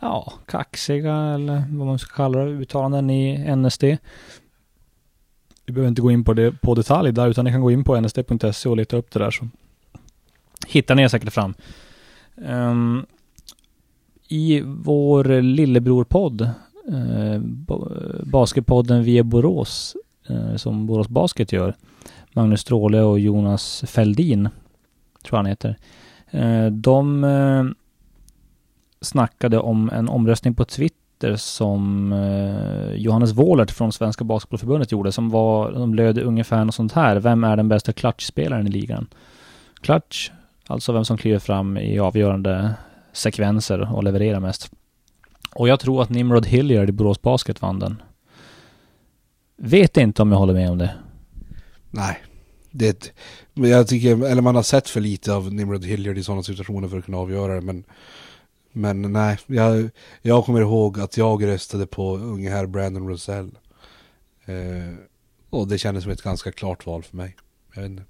ja, 0.00 0.32
kaxiga 0.46 1.16
eller 1.16 1.64
vad 1.70 1.86
man 1.86 1.98
ska 1.98 2.16
kalla 2.16 2.38
det, 2.38 2.50
uttalanden 2.50 3.10
i 3.10 3.56
NSD. 3.56 3.84
Vi 5.66 5.72
behöver 5.72 5.88
inte 5.88 6.02
gå 6.02 6.10
in 6.10 6.24
på 6.24 6.34
det 6.34 6.52
på 6.52 6.74
detalj 6.74 7.12
där, 7.12 7.28
utan 7.28 7.44
ni 7.44 7.50
kan 7.50 7.60
gå 7.60 7.70
in 7.70 7.84
på 7.84 8.00
nsd.se 8.00 8.68
och 8.68 8.76
leta 8.76 8.96
upp 8.96 9.10
det 9.10 9.18
där 9.18 9.30
så 9.30 9.48
hittar 10.66 10.94
ni 10.94 11.08
säkert 11.08 11.32
fram. 11.32 11.54
Um, 12.34 13.06
I 14.28 14.60
vår 14.60 15.24
lillebror-podd, 15.42 16.50
uh, 16.90 17.40
Basketpodden 18.24 19.02
via 19.02 19.22
Borås, 19.22 19.96
uh, 20.30 20.56
som 20.56 20.86
Borås 20.86 21.08
Basket 21.08 21.52
gör, 21.52 21.74
Magnus 22.32 22.60
Stråle 22.60 23.00
och 23.00 23.18
Jonas 23.18 23.84
Feldin, 23.86 24.48
tror 25.24 25.36
han 25.36 25.46
heter. 25.46 25.76
Uh, 26.34 26.66
de 26.66 27.74
snackade 29.00 29.58
om 29.58 29.90
en 29.90 30.08
omröstning 30.08 30.54
på 30.54 30.64
Twitter 30.64 31.05
Twitter 31.16 31.36
som 31.36 32.12
eh, 32.12 32.94
Johannes 32.94 33.32
Wåhlert 33.32 33.70
från 33.70 33.92
Svenska 33.92 34.24
Basketbollförbundet 34.24 34.92
gjorde 34.92 35.12
som 35.12 35.30
var, 35.30 35.72
de 35.72 35.94
löd 35.94 36.18
ungefär 36.18 36.64
något 36.64 36.74
sånt 36.74 36.92
här. 36.92 37.16
Vem 37.16 37.44
är 37.44 37.56
den 37.56 37.68
bästa 37.68 37.92
klatschspelaren 37.92 38.66
i 38.66 38.70
ligan? 38.70 39.06
Klatsch, 39.80 40.30
alltså 40.66 40.92
vem 40.92 41.04
som 41.04 41.16
kliver 41.16 41.38
fram 41.38 41.76
i 41.76 41.98
avgörande 41.98 42.74
sekvenser 43.12 43.94
och 43.94 44.04
levererar 44.04 44.40
mest. 44.40 44.70
Och 45.54 45.68
jag 45.68 45.80
tror 45.80 46.02
att 46.02 46.10
Nimrod 46.10 46.46
Hilliard 46.46 46.88
i 46.88 46.92
Borås 46.92 47.22
Basket 47.22 47.62
vann 47.62 47.78
den. 47.78 48.02
Vet 49.56 49.96
inte 49.96 50.22
om 50.22 50.32
jag 50.32 50.38
håller 50.38 50.54
med 50.54 50.70
om 50.70 50.78
det. 50.78 50.94
Nej, 51.90 52.18
det, 52.70 53.12
men 53.54 53.70
jag 53.70 53.88
tycker, 53.88 54.26
eller 54.26 54.42
man 54.42 54.54
har 54.54 54.62
sett 54.62 54.88
för 54.88 55.00
lite 55.00 55.32
av 55.32 55.54
Nimrod 55.54 55.84
Hilliard 55.84 56.18
i 56.18 56.22
sådana 56.22 56.42
situationer 56.42 56.88
för 56.88 56.98
att 56.98 57.04
kunna 57.04 57.18
avgöra 57.18 57.54
det, 57.54 57.60
men 57.60 57.84
men 58.76 59.02
nej, 59.12 59.38
jag, 59.46 59.90
jag 60.22 60.44
kommer 60.44 60.60
ihåg 60.60 61.00
att 61.00 61.16
jag 61.16 61.46
röstade 61.46 61.86
på 61.86 62.16
unge 62.16 62.50
herr 62.50 62.66
Brandon 62.66 63.08
Rosell. 63.08 63.50
Eh, 64.44 64.94
och 65.50 65.68
det 65.68 65.78
kändes 65.78 66.02
som 66.02 66.12
ett 66.12 66.22
ganska 66.22 66.52
klart 66.52 66.86
val 66.86 67.02
för 67.02 67.16
mig. 67.16 67.36
Jag 67.74 67.82
vet 67.82 67.90
inte. 67.90 68.04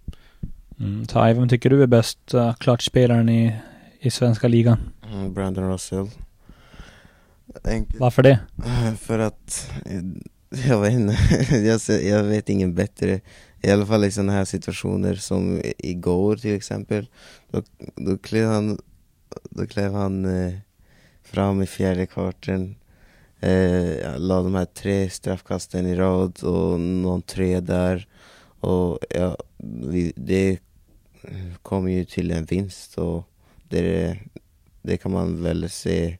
Mm, 0.80 1.06
Ty, 1.06 1.18
vem 1.18 1.48
tycker 1.48 1.70
du 1.70 1.82
är 1.82 1.86
bäst 1.86 2.34
uh, 2.34 2.54
klatschspelaren 2.54 3.28
i, 3.28 3.56
i 4.00 4.10
svenska 4.10 4.48
ligan? 4.48 4.78
Mm, 5.12 5.34
Brandon 5.34 5.72
Russell. 5.72 6.10
Enkelt. 7.64 8.00
Varför 8.00 8.22
det? 8.22 8.38
För 9.00 9.18
att, 9.18 9.70
jag 10.66 10.80
vet 10.80 10.92
inte, 10.92 11.16
jag, 11.56 12.02
jag 12.02 12.22
vet 12.22 12.48
ingen 12.48 12.74
bättre. 12.74 13.20
I 13.62 13.70
alla 13.70 13.86
fall 13.86 14.04
i 14.04 14.10
sådana 14.10 14.32
här 14.32 14.44
situationer 14.44 15.14
som 15.14 15.62
igår 15.78 16.36
till 16.36 16.54
exempel. 16.54 17.06
Då, 17.50 17.62
då 17.94 18.18
klev 18.18 18.48
han 18.48 18.78
då 19.42 19.66
klev 19.66 19.92
han 19.92 20.24
eh, 20.24 20.54
fram 21.22 21.62
i 21.62 21.66
fjärde 21.66 22.06
kvarten. 22.06 22.76
Eh, 23.40 24.18
la 24.18 24.42
de 24.42 24.54
här 24.54 24.64
tre 24.64 25.10
straffkasten 25.10 25.86
i 25.86 25.94
rad 25.94 26.42
och 26.42 26.80
någon 26.80 27.22
tre 27.22 27.60
där. 27.60 28.08
Och 28.60 28.98
ja, 29.10 29.36
vi, 29.82 30.12
det 30.16 30.58
kom 31.62 31.90
ju 31.90 32.04
till 32.04 32.30
en 32.30 32.44
vinst 32.44 32.98
och 32.98 33.24
det, 33.68 34.18
det 34.82 34.96
kan 34.96 35.12
man 35.12 35.42
väl 35.42 35.70
se 35.70 36.18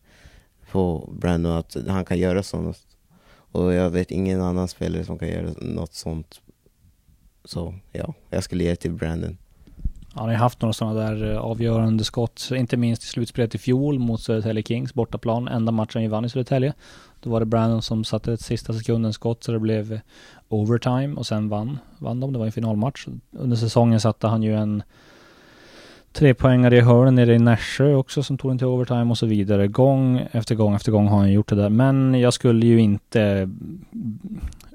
på 0.70 1.12
Brandon 1.12 1.52
att 1.52 1.76
han 1.88 2.04
kan 2.04 2.18
göra 2.18 2.42
sånt. 2.42 2.86
Och 3.28 3.72
jag 3.72 3.90
vet 3.90 4.10
ingen 4.10 4.40
annan 4.40 4.68
spelare 4.68 5.04
som 5.04 5.18
kan 5.18 5.28
göra 5.28 5.54
något 5.60 5.94
sånt. 5.94 6.40
Så 7.44 7.74
ja, 7.92 8.14
jag 8.30 8.44
skulle 8.44 8.64
ge 8.64 8.70
det 8.70 8.76
till 8.76 8.92
Brandon. 8.92 9.38
Han 10.16 10.24
har 10.24 10.32
ju 10.32 10.38
haft 10.38 10.62
några 10.62 10.72
sådana 10.72 11.00
där 11.00 11.32
eh, 11.32 11.38
avgörande 11.38 12.04
skott, 12.04 12.48
inte 12.52 12.76
minst 12.76 13.02
i 13.02 13.06
slutspelet 13.06 13.54
i 13.54 13.58
fjol 13.58 13.98
mot 13.98 14.20
Södertälje 14.20 14.62
Kings 14.62 14.94
bortaplan. 14.94 15.48
Enda 15.48 15.72
matchen 15.72 16.02
vi 16.02 16.08
vann 16.08 16.24
i 16.24 16.28
Södertälje. 16.28 16.72
Då 17.20 17.30
var 17.30 17.40
det 17.40 17.46
Brandon 17.46 17.82
som 17.82 18.04
satte 18.04 18.32
ett 18.32 18.40
sista 18.40 18.72
sekundens 18.72 19.14
skott 19.14 19.44
så 19.44 19.52
det 19.52 19.58
blev 19.58 19.92
eh, 19.92 20.00
overtime 20.48 21.16
och 21.16 21.26
sen 21.26 21.48
vann, 21.48 21.78
vann 21.98 22.20
de. 22.20 22.32
Det 22.32 22.38
var 22.38 22.46
en 22.46 22.52
finalmatch. 22.52 23.06
Under 23.30 23.56
säsongen 23.56 24.00
satte 24.00 24.26
han 24.26 24.42
ju 24.42 24.56
en 24.56 24.82
trepoängare 26.12 26.76
i 26.76 26.80
hörnen 26.80 27.14
nere 27.14 27.34
i 27.34 27.38
Nässjö 27.38 27.94
också 27.94 28.22
som 28.22 28.38
tog 28.38 28.50
den 28.50 28.58
till 28.58 28.66
overtime 28.66 29.10
och 29.10 29.18
så 29.18 29.26
vidare. 29.26 29.68
Gång 29.68 30.28
efter 30.32 30.54
gång 30.54 30.74
efter 30.74 30.92
gång 30.92 31.08
har 31.08 31.18
han 31.18 31.32
gjort 31.32 31.48
det 31.48 31.56
där. 31.56 31.68
Men 31.68 32.14
jag 32.14 32.34
skulle 32.34 32.66
ju 32.66 32.80
inte 32.80 33.22
mm, 33.22 33.80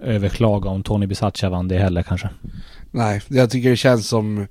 överklaga 0.02 0.70
om 0.70 0.84
Tony 0.84 1.06
Bisaccia 1.06 1.50
vann 1.50 1.68
det 1.68 1.78
heller 1.78 2.04
kanske. 2.04 2.30
Nej, 2.92 3.22
jag 3.28 3.50
tycker 3.50 3.70
det 3.70 3.76
känns 3.76 4.08
som 4.08 4.48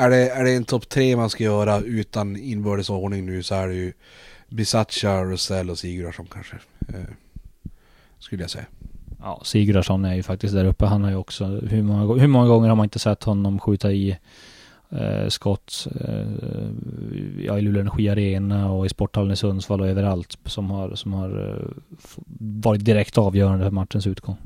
är 0.00 0.10
det, 0.10 0.30
är 0.30 0.44
det 0.44 0.54
en 0.54 0.64
topp 0.64 0.88
tre 0.88 1.16
man 1.16 1.30
ska 1.30 1.44
göra 1.44 1.80
utan 1.80 2.36
inbördes 2.36 2.90
ordning 2.90 3.26
nu 3.26 3.42
så 3.42 3.54
är 3.54 3.68
det 3.68 3.74
ju 3.74 3.92
Bisaccia, 4.48 5.24
Rosell 5.24 5.70
och 5.70 5.78
Sigurdsson 5.78 6.26
kanske. 6.32 6.56
Eh, 6.88 7.14
skulle 8.18 8.42
jag 8.42 8.50
säga. 8.50 8.66
Ja, 9.20 9.40
Sigurdsson 9.44 10.04
är 10.04 10.14
ju 10.14 10.22
faktiskt 10.22 10.54
där 10.54 10.64
uppe. 10.64 10.86
Han 10.86 11.02
har 11.02 11.10
ju 11.10 11.16
också, 11.16 11.44
hur 11.44 11.82
många, 11.82 12.20
hur 12.20 12.28
många 12.28 12.48
gånger 12.48 12.68
har 12.68 12.76
man 12.76 12.84
inte 12.84 12.98
sett 12.98 13.24
honom 13.24 13.58
skjuta 13.58 13.92
i 13.92 14.16
eh, 14.90 15.28
skott 15.28 15.86
eh, 16.00 16.26
ja, 17.44 17.58
i 17.58 17.60
Luleå 17.60 17.80
Energi 17.80 18.08
Arena 18.08 18.72
och 18.72 18.86
i 18.86 18.88
sporthallen 18.88 19.32
i 19.32 19.36
Sundsvall 19.36 19.80
och 19.80 19.88
överallt 19.88 20.38
som 20.44 20.70
har, 20.70 20.94
som 20.94 21.12
har 21.12 21.48
eh, 21.48 21.68
varit 22.38 22.84
direkt 22.84 23.18
avgörande 23.18 23.64
för 23.64 23.70
matchens 23.70 24.06
utgång. 24.06 24.36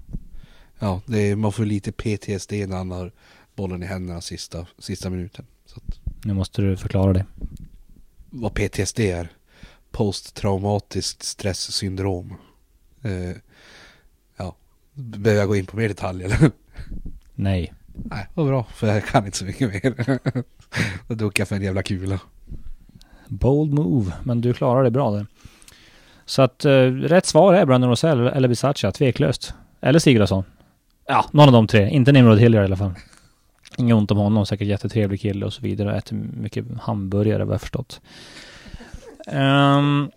Ja, 0.79 1.01
det 1.07 1.31
är, 1.31 1.37
man 1.37 1.53
får 1.53 1.64
lite 1.64 1.93
PTSD 1.93 2.53
när 2.53 2.77
han 2.77 2.90
har 2.90 3.12
bollen 3.55 3.83
i 3.83 3.87
händerna 3.87 4.21
sista, 4.21 4.67
sista 4.79 5.11
minuten. 5.11 5.47
Så 5.67 5.77
att, 5.77 5.99
Nu 6.25 6.33
måste 6.35 6.62
du 6.62 6.77
förklara 6.77 7.12
det. 7.12 7.25
vad 8.31 8.55
PTSD 8.55 9.01
är? 9.01 9.29
Posttraumatiskt 9.90 11.23
stresssyndrom. 11.23 12.35
Eh, 13.03 13.37
ja, 14.37 14.57
behöver 14.95 15.40
jag 15.40 15.49
gå 15.49 15.57
in 15.57 15.67
på 15.67 15.77
mer 15.77 15.88
detaljer 15.88 16.27
eller? 16.27 16.51
Nej. 17.35 17.75
Nej, 17.97 18.27
vad 18.35 18.47
bra, 18.47 18.67
för 18.75 18.87
jag 18.87 19.05
kan 19.07 19.27
inte 19.27 19.38
så 19.38 19.45
mycket 19.45 19.69
mer. 19.73 20.19
Då 21.09 21.14
duckar 21.14 21.40
jag 21.40 21.49
för 21.49 21.57
en 21.57 21.62
jävla 21.62 21.83
kula. 21.83 22.21
Bold 23.29 23.73
move, 23.75 24.12
men 24.25 24.40
du 24.40 24.53
klarar 24.55 24.85
det 24.85 24.90
bra 24.90 25.11
där. 25.11 25.27
Så 26.25 26.43
att 26.43 26.64
eh, 26.64 26.71
rätt 26.87 27.27
svar 27.27 27.55
är 27.55 27.67
Brandon 27.67 27.90
Rosell 27.90 28.21
eller 28.27 28.49
Bisaccia, 28.49 28.93
tveklöst. 28.93 29.55
Eller 29.81 29.99
Sigurdsson. 29.99 30.45
Ja, 31.07 31.25
någon 31.33 31.47
av 31.49 31.53
de 31.53 31.67
tre. 31.67 31.88
Inte 31.90 32.12
Nimrod 32.12 32.38
Hilliard 32.38 32.62
i 32.62 32.67
alla 32.67 32.77
fall. 32.77 32.95
Inget 33.79 33.95
ont 33.95 34.11
om 34.11 34.19
honom, 34.19 34.47
säkert 34.47 34.69
jättetrevlig 34.69 35.21
kille 35.21 35.47
och 35.47 35.53
så 35.53 35.63
vidare. 35.63 35.97
Äter 35.97 36.17
mycket 36.17 36.65
hamburgare 36.81 37.45
vad 37.45 37.55
jag 37.55 37.61
förstått. 37.61 38.01
Ehm, 39.27 40.11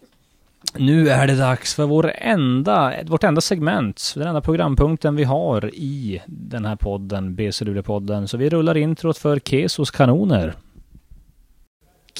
nu 0.75 1.09
är 1.09 1.27
det 1.27 1.35
dags 1.35 1.75
för 1.75 1.85
vår 1.85 2.11
enda, 2.15 2.93
vårt 3.05 3.23
enda 3.23 3.41
segment, 3.41 4.13
den 4.15 4.27
enda 4.27 4.41
programpunkten 4.41 5.15
vi 5.15 5.23
har 5.23 5.75
i 5.75 6.21
den 6.27 6.65
här 6.65 6.75
podden, 6.75 7.35
BC 7.35 7.65
Luleå-podden. 7.65 8.27
Så 8.27 8.37
vi 8.37 8.49
rullar 8.49 8.77
introt 8.77 9.17
för 9.17 9.39
Kesos 9.39 9.91
kanoner. 9.91 10.53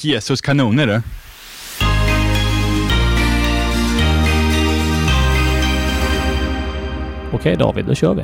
Jesus 0.02 0.40
kanoner 0.40 0.86
du. 0.86 1.02
Okej 7.32 7.56
David, 7.56 7.84
då 7.84 7.94
kör 7.94 8.14
vi. 8.14 8.22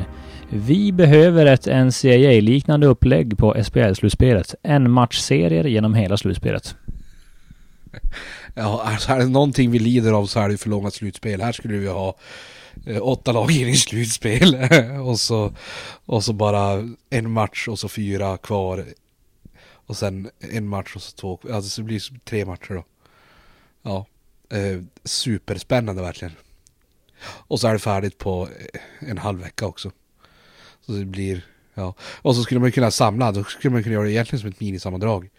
Vi 0.50 0.92
behöver 0.92 1.46
ett 1.46 1.66
NCAA-liknande 1.66 2.86
upplägg 2.86 3.38
på 3.38 3.54
SPL-slutspelet. 3.64 4.54
En 4.62 4.90
matchserier 4.90 5.64
genom 5.64 5.94
hela 5.94 6.16
slutspelet. 6.16 6.76
Ja, 8.56 8.82
alltså 8.84 9.12
är 9.12 9.18
det 9.18 9.26
någonting 9.26 9.70
vi 9.70 9.78
lider 9.78 10.12
av 10.12 10.26
så 10.26 10.40
är 10.40 10.48
det 10.48 10.56
för 10.56 10.70
långa 10.70 10.90
slutspel. 10.90 11.40
Här 11.40 11.52
skulle 11.52 11.78
vi 11.78 11.88
ha 11.88 12.16
eh, 12.86 13.02
åtta 13.02 13.32
lag 13.32 13.50
in 13.50 13.68
i 13.68 13.76
slutspel. 13.76 14.56
och, 15.06 15.20
så, 15.20 15.52
och 16.04 16.24
så 16.24 16.32
bara 16.32 16.88
en 17.10 17.30
match 17.30 17.68
och 17.68 17.78
så 17.78 17.88
fyra 17.88 18.36
kvar. 18.36 18.84
Och 19.86 19.96
sen 19.96 20.30
en 20.38 20.68
match 20.68 20.96
och 20.96 21.02
så 21.02 21.16
två. 21.16 21.38
Alltså 21.52 21.82
det 21.82 21.86
blir 21.86 22.02
tre 22.24 22.44
matcher 22.44 22.74
då. 22.74 22.84
Ja, 23.82 24.06
eh, 24.58 24.82
superspännande 25.04 26.02
verkligen. 26.02 26.34
Och 27.24 27.60
så 27.60 27.68
är 27.68 27.72
det 27.72 27.78
färdigt 27.78 28.18
på 28.18 28.48
eh, 28.72 29.10
en 29.10 29.18
halv 29.18 29.40
vecka 29.40 29.66
också. 29.66 29.90
Så 30.86 30.92
det 30.92 31.04
blir, 31.04 31.44
ja. 31.74 31.94
Och 32.00 32.36
så 32.36 32.42
skulle 32.42 32.60
man 32.60 32.72
kunna 32.72 32.90
samla, 32.90 33.32
då 33.32 33.44
skulle 33.44 33.72
man 33.72 33.82
kunna 33.82 33.94
göra 33.94 34.04
det 34.04 34.12
egentligen 34.12 34.40
som 34.40 34.48
ett 34.48 34.60
minisammandrag. 34.60 35.30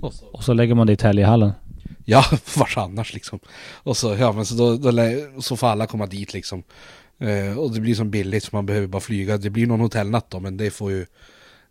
Och 0.00 0.14
så, 0.14 0.26
Och 0.26 0.44
så 0.44 0.52
lägger 0.52 0.74
man 0.74 0.86
det 0.86 0.92
i 0.92 0.96
Täljehallen. 0.96 1.52
Ja, 2.04 2.24
vars 2.56 2.76
annars 2.76 3.14
liksom. 3.14 3.38
Och 3.72 3.96
så, 3.96 4.14
ja 4.14 4.32
men 4.32 4.46
så 4.46 4.54
då, 4.54 4.76
då 4.76 4.92
så 5.42 5.56
får 5.56 5.66
alla 5.66 5.86
komma 5.86 6.06
dit 6.06 6.32
liksom. 6.32 6.62
Eh, 7.18 7.58
och 7.58 7.70
det 7.74 7.80
blir 7.80 7.94
som 7.94 8.10
billigt 8.10 8.44
så 8.44 8.50
man 8.52 8.66
behöver 8.66 8.86
bara 8.86 9.00
flyga. 9.00 9.36
Det 9.36 9.50
blir 9.50 9.66
någon 9.66 9.80
hotellnatt 9.80 10.30
då, 10.30 10.40
men 10.40 10.56
det 10.56 10.70
får 10.70 10.90
ju, 10.90 11.06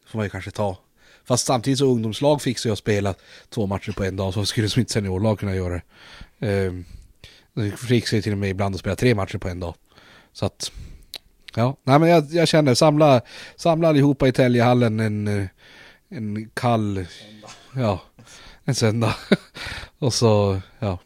får 0.06 0.18
man 0.18 0.26
ju 0.26 0.30
kanske 0.30 0.52
ta. 0.52 0.78
Fast 1.26 1.46
samtidigt 1.46 1.80
så 1.80 1.86
ungdomslag 1.86 2.42
fixar 2.42 2.70
ju 2.70 2.72
att 2.72 2.80
spela 2.80 3.14
två 3.50 3.68
matcher 3.68 3.92
på 3.92 4.04
en 4.04 4.16
dag, 4.16 4.34
så 4.34 4.46
skulle 4.46 4.70
som 4.70 4.80
inte 4.80 4.92
seniorlag 4.94 5.40
kunna 5.40 5.56
göra 5.56 5.82
det. 6.40 6.50
Eh, 6.50 7.76
fixar 7.78 8.18
ju 8.18 8.22
till 8.22 8.32
och 8.32 8.38
med 8.38 8.50
ibland 8.50 8.76
att 8.76 8.82
spela 8.82 8.96
tre 8.96 9.16
matcher 9.16 9.38
på 9.38 9.50
en 9.50 9.60
dag. 9.60 9.76
Så 10.34 10.46
att, 10.46 10.72
ja, 11.56 11.78
nej 11.84 12.00
men 12.00 12.10
jag, 12.10 12.26
jag 12.32 12.48
känner, 12.48 12.74
samla, 12.74 13.22
samla 13.56 13.90
allihopa 13.90 14.28
i 14.28 14.32
Täljehallen 14.32 15.00
en, 15.00 15.28
eh, 15.28 15.48
en 16.10 16.50
kall, 16.54 17.06
ja, 17.76 18.02
en 18.66 18.76
söndag. 18.76 19.16
Och 20.00 20.14
så, 20.14 20.62
ja. 20.80 21.00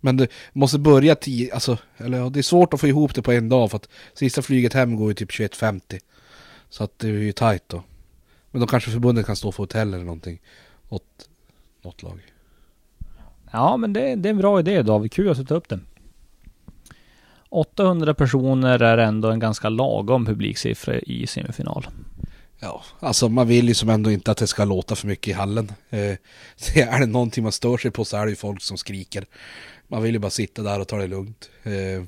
Men 0.00 0.16
det 0.16 0.28
måste 0.52 0.78
börja 0.78 1.14
tio, 1.14 1.54
alltså, 1.54 1.78
eller 1.96 2.18
ja, 2.18 2.28
det 2.28 2.40
är 2.40 2.42
svårt 2.42 2.74
att 2.74 2.80
få 2.80 2.86
ihop 2.86 3.14
det 3.14 3.22
på 3.22 3.32
en 3.32 3.48
dag 3.48 3.70
för 3.70 3.76
att 3.76 3.88
sista 4.14 4.42
flyget 4.42 4.72
hem 4.72 4.96
går 4.96 5.08
ju 5.08 5.14
typ 5.14 5.30
21.50. 5.30 6.00
Så 6.68 6.84
att 6.84 6.98
det 6.98 7.08
är 7.08 7.12
ju 7.12 7.32
tajt 7.32 7.62
då. 7.66 7.82
Men 8.50 8.60
då 8.60 8.66
kanske 8.66 8.90
förbundet 8.90 9.26
kan 9.26 9.36
stå 9.36 9.52
för 9.52 9.62
hotell 9.62 9.94
eller 9.94 10.04
någonting 10.04 10.40
åt 10.88 11.28
något 11.82 12.02
lag. 12.02 12.20
Ja, 13.50 13.76
men 13.76 13.92
det, 13.92 14.14
det 14.14 14.28
är 14.28 14.30
en 14.30 14.38
bra 14.38 14.60
idé 14.60 14.82
David. 14.82 15.12
Kul 15.12 15.30
att 15.30 15.36
du 15.36 15.44
tar 15.44 15.56
upp 15.56 15.68
den. 15.68 15.86
800 17.52 18.14
personer 18.14 18.82
är 18.82 18.98
ändå 18.98 19.30
en 19.30 19.38
ganska 19.38 19.68
lagom 19.68 20.26
publiksiffra 20.26 20.98
i 20.98 21.26
semifinal. 21.26 21.86
Ja, 22.60 22.84
alltså 23.00 23.28
man 23.28 23.48
vill 23.48 23.68
ju 23.68 23.74
som 23.74 23.88
ändå 23.88 24.10
inte 24.10 24.30
att 24.30 24.38
det 24.38 24.46
ska 24.46 24.64
låta 24.64 24.96
för 24.96 25.06
mycket 25.06 25.28
i 25.28 25.32
hallen. 25.32 25.72
Eh, 25.90 25.98
är 26.74 27.00
det 27.00 27.06
någonting 27.06 27.42
man 27.42 27.52
stör 27.52 27.76
sig 27.76 27.90
på 27.90 28.04
så 28.04 28.16
är 28.16 28.24
det 28.24 28.30
ju 28.30 28.36
folk 28.36 28.62
som 28.62 28.78
skriker. 28.78 29.26
Man 29.88 30.02
vill 30.02 30.14
ju 30.14 30.18
bara 30.18 30.30
sitta 30.30 30.62
där 30.62 30.80
och 30.80 30.88
ta 30.88 30.96
det 30.96 31.06
lugnt. 31.06 31.50
Eh, 31.62 32.04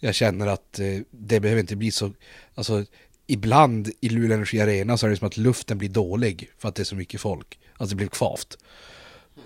jag 0.00 0.14
känner 0.14 0.46
att 0.46 0.78
eh, 0.78 1.00
det 1.10 1.40
behöver 1.40 1.60
inte 1.60 1.76
bli 1.76 1.90
så, 1.90 2.12
alltså 2.54 2.84
ibland 3.26 3.90
i 4.00 4.08
Luleå 4.08 4.34
Energi 4.34 4.60
Arena 4.60 4.96
så 4.96 5.06
är 5.06 5.10
det 5.10 5.16
som 5.16 5.26
att 5.26 5.36
luften 5.36 5.78
blir 5.78 5.88
dålig 5.88 6.50
för 6.58 6.68
att 6.68 6.74
det 6.74 6.82
är 6.82 6.84
så 6.84 6.96
mycket 6.96 7.20
folk. 7.20 7.58
Alltså 7.76 7.94
det 7.94 7.96
blir 7.96 8.08
kvavt. 8.08 8.58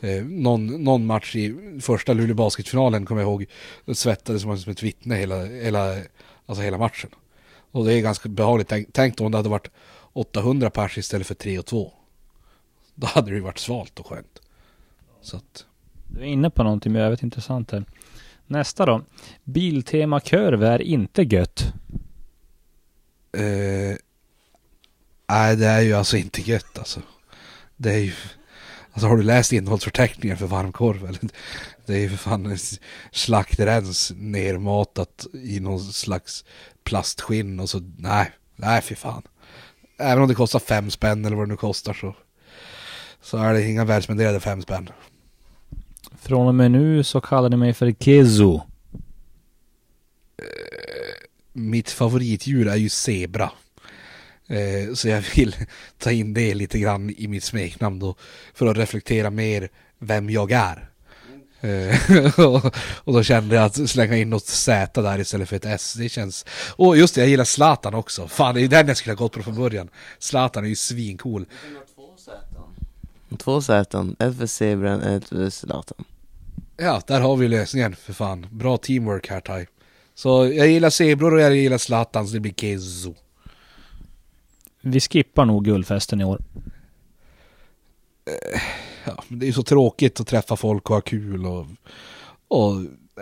Eh, 0.00 0.24
någon, 0.24 0.84
någon 0.84 1.06
match 1.06 1.36
i 1.36 1.54
första 1.80 2.12
Luleå 2.12 2.34
Basketfinalen 2.34 3.06
kommer 3.06 3.20
jag 3.20 3.28
ihåg, 3.30 3.46
jag 3.84 3.96
svettades 3.96 4.42
som 4.42 4.58
som 4.58 4.72
ett 4.72 4.82
vittne 4.82 5.14
hela, 5.14 5.44
hela, 5.44 5.96
alltså 6.46 6.62
hela 6.62 6.78
matchen. 6.78 7.10
Och 7.72 7.84
det 7.84 7.94
är 7.94 8.00
ganska 8.00 8.28
behagligt. 8.28 8.68
Tänk, 8.68 8.88
tänk 8.92 9.16
då 9.16 9.24
om 9.24 9.32
det 9.32 9.38
hade 9.38 9.48
varit 9.48 9.70
800 10.12 10.70
pers 10.70 10.98
istället 10.98 11.26
för 11.26 11.34
3 11.34 11.58
och 11.58 11.66
2. 11.66 11.92
Då 12.94 13.06
hade 13.06 13.30
det 13.30 13.34
ju 13.34 13.40
varit 13.40 13.58
svalt 13.58 13.98
och 14.00 14.06
skönt. 14.06 14.40
Så 15.20 15.36
att, 15.36 15.66
Du 16.08 16.20
är 16.20 16.24
inne 16.24 16.50
på 16.50 16.62
någonting 16.62 16.94
jävligt 16.94 17.22
intressant 17.22 17.70
här. 17.70 17.84
Nästa 18.46 18.86
då. 18.86 19.02
Biltema 19.44 20.20
kurv 20.20 20.62
är 20.62 20.82
inte 20.82 21.22
gött. 21.22 21.72
eh, 23.32 23.96
nej 25.28 25.56
det 25.56 25.66
är 25.66 25.80
ju 25.80 25.92
alltså 25.94 26.16
inte 26.16 26.40
gött 26.40 26.78
alltså. 26.78 27.00
Det 27.76 27.92
är 27.92 27.98
ju, 27.98 28.12
alltså 28.92 29.07
har 29.07 29.16
du 29.16 29.22
läst 29.22 29.53
innehållsförteckningen 29.53 30.37
för 30.37 30.46
varmkorv 30.46 31.05
eller? 31.05 31.20
Det 31.87 31.94
är 31.94 31.98
ju 31.98 32.09
för 32.09 32.16
fan 32.16 32.46
en 32.46 32.59
slaktrens 33.12 34.12
nermatat 34.16 35.26
i 35.33 35.61
någon 35.61 35.81
slags 35.81 36.44
plastskinn 36.85 37.61
och 37.61 37.70
så, 37.70 37.81
nej, 37.96 38.33
nej 38.57 38.81
för 38.83 38.94
fan. 38.94 39.22
Även 39.98 40.22
om 40.22 40.29
det 40.29 40.35
kostar 40.35 40.59
fem 40.59 40.90
spänn 40.90 41.24
eller 41.24 41.37
vad 41.37 41.46
det 41.46 41.50
nu 41.50 41.57
kostar 41.57 41.92
så, 41.92 42.16
så 43.22 43.37
är 43.37 43.55
det 43.55 43.68
inga 43.68 43.85
välspenderade 43.85 44.40
fem 44.40 44.62
spänn. 44.62 44.90
Från 46.18 46.48
och 46.48 46.55
med 46.55 46.70
nu 46.70 47.05
så 47.05 47.20
kallar 47.20 47.48
ni 47.48 47.57
mig 47.57 47.74
för 47.74 47.92
Kezo. 47.92 48.61
mitt 51.53 51.90
favoritdjur 51.90 52.68
är 52.68 52.76
ju 52.76 52.88
zebra. 52.88 53.50
Eh, 54.50 54.94
så 54.94 55.08
jag 55.08 55.24
vill 55.36 55.56
ta 55.98 56.10
in 56.10 56.34
det 56.34 56.54
lite 56.54 56.78
grann 56.78 57.10
i 57.10 57.28
mitt 57.28 57.44
smeknamn 57.44 57.98
då. 57.98 58.14
För 58.54 58.66
att 58.66 58.76
reflektera 58.76 59.30
mer 59.30 59.68
vem 59.98 60.30
jag 60.30 60.52
är. 60.52 60.90
Eh, 61.60 62.40
och, 62.46 62.64
och 62.76 63.12
då 63.12 63.22
kände 63.22 63.54
jag 63.54 63.64
att 63.64 63.90
slänga 63.90 64.16
in 64.16 64.30
något 64.30 64.46
Z 64.46 65.02
där 65.02 65.18
istället 65.18 65.48
för 65.48 65.56
ett 65.56 65.64
S. 65.64 65.94
Det 65.98 66.08
känns... 66.08 66.46
Och 66.76 66.96
just 66.96 67.14
det, 67.14 67.20
jag 67.20 67.30
gillar 67.30 67.44
Zlatan 67.44 67.94
också. 67.94 68.28
Fan, 68.28 68.54
det 68.54 68.60
är 68.60 68.68
den 68.68 68.88
jag 68.88 68.96
skulle 68.96 69.14
ha 69.14 69.18
gått 69.24 69.32
på 69.32 69.42
från 69.42 69.54
början. 69.54 69.88
Zlatan 70.18 70.64
är 70.64 70.68
ju 70.68 70.76
svincool. 70.76 71.46
Två 73.38 73.62
säten, 73.62 74.16
ett 74.18 74.36
för 74.38 74.46
zebran, 74.46 75.00
ett 75.02 75.24
för 75.28 75.50
Zlatan. 75.50 76.04
Ja, 76.76 77.02
där 77.06 77.20
har 77.20 77.36
vi 77.36 77.48
lösningen 77.48 77.96
för 77.96 78.12
fan. 78.12 78.46
Bra 78.50 78.76
teamwork 78.76 79.28
här 79.28 79.40
Tai. 79.40 79.66
Så 80.14 80.46
jag 80.46 80.68
gillar 80.68 80.90
zebror 80.90 81.34
och 81.34 81.40
jag 81.40 81.56
gillar 81.56 81.78
Zlatan 81.78 82.26
så 82.26 82.34
det 82.34 82.40
blir 82.40 82.52
Kezo. 82.52 83.14
Vi 84.80 85.00
skippar 85.00 85.44
nog 85.44 85.64
guldfesten 85.64 86.20
i 86.20 86.24
år. 86.24 86.40
Eh, 88.26 88.60
ja, 89.04 89.24
det 89.28 89.48
är 89.48 89.52
så 89.52 89.62
tråkigt 89.62 90.20
att 90.20 90.26
träffa 90.26 90.56
folk 90.56 90.90
och 90.90 90.96
ha 90.96 91.00
kul 91.00 91.46
och, 91.46 91.66
och 92.48 92.74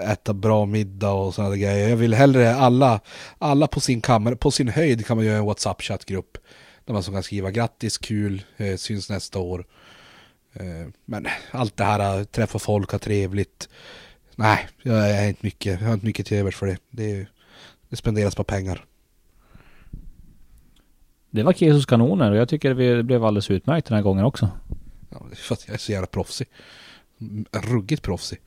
äta 0.03 0.33
bra 0.33 0.67
middag 0.67 1.11
och 1.11 1.35
sådana 1.35 1.57
grejer. 1.57 1.89
Jag 1.89 1.97
vill 1.97 2.15
hellre 2.15 2.55
alla, 2.55 3.01
alla 3.39 3.67
på 3.67 3.81
sin 3.81 4.01
kammare, 4.01 4.37
på 4.37 4.51
sin 4.51 4.69
höjd 4.69 5.07
kan 5.07 5.17
man 5.17 5.27
göra 5.27 5.39
en 5.39 5.45
WhatsApp-chattgrupp. 5.45 6.39
Där 6.85 6.93
man 6.93 7.03
så 7.03 7.13
kan 7.13 7.23
skriva 7.23 7.51
grattis, 7.51 7.99
kul, 7.99 8.43
eh, 8.57 8.77
syns 8.77 9.11
nästa 9.11 9.39
år. 9.39 9.67
Eh, 10.53 10.89
men 11.05 11.27
allt 11.51 11.77
det 11.77 11.85
här, 11.85 12.01
att 12.01 12.33
träffa 12.33 12.59
folk, 12.59 12.91
ha 12.91 12.99
trevligt. 12.99 13.69
Nej, 14.37 14.69
jag 14.83 15.11
är 15.11 15.29
inte 15.29 15.47
mycket, 15.47 15.81
jag 15.81 15.87
har 15.87 15.95
inte 15.95 16.07
mycket 16.07 16.27
till 16.27 16.37
övers 16.37 16.57
för 16.57 16.67
det. 16.67 16.79
Det, 16.91 17.27
det 17.89 17.97
spenderas 17.97 18.35
på 18.35 18.45
pengar. 18.45 18.85
Det 21.31 21.43
var 21.43 21.53
Kesos 21.53 21.87
kanoner 21.87 22.31
och 22.31 22.37
jag 22.37 22.49
tycker 22.49 22.75
det 22.75 23.03
blev 23.03 23.25
alldeles 23.25 23.51
utmärkt 23.51 23.87
den 23.87 23.97
här 23.97 24.03
gången 24.03 24.25
också. 24.25 24.49
Ja, 25.11 25.23
det 25.29 25.35
är 25.35 25.37
för 25.37 25.55
att 25.55 25.67
jag 25.67 25.75
är 25.75 25.79
så 25.79 25.93
jävla 25.93 26.07
proffsig. 26.07 26.47
Mm, 27.21 27.45
Ruggigt 27.53 28.03
proffsig. 28.03 28.39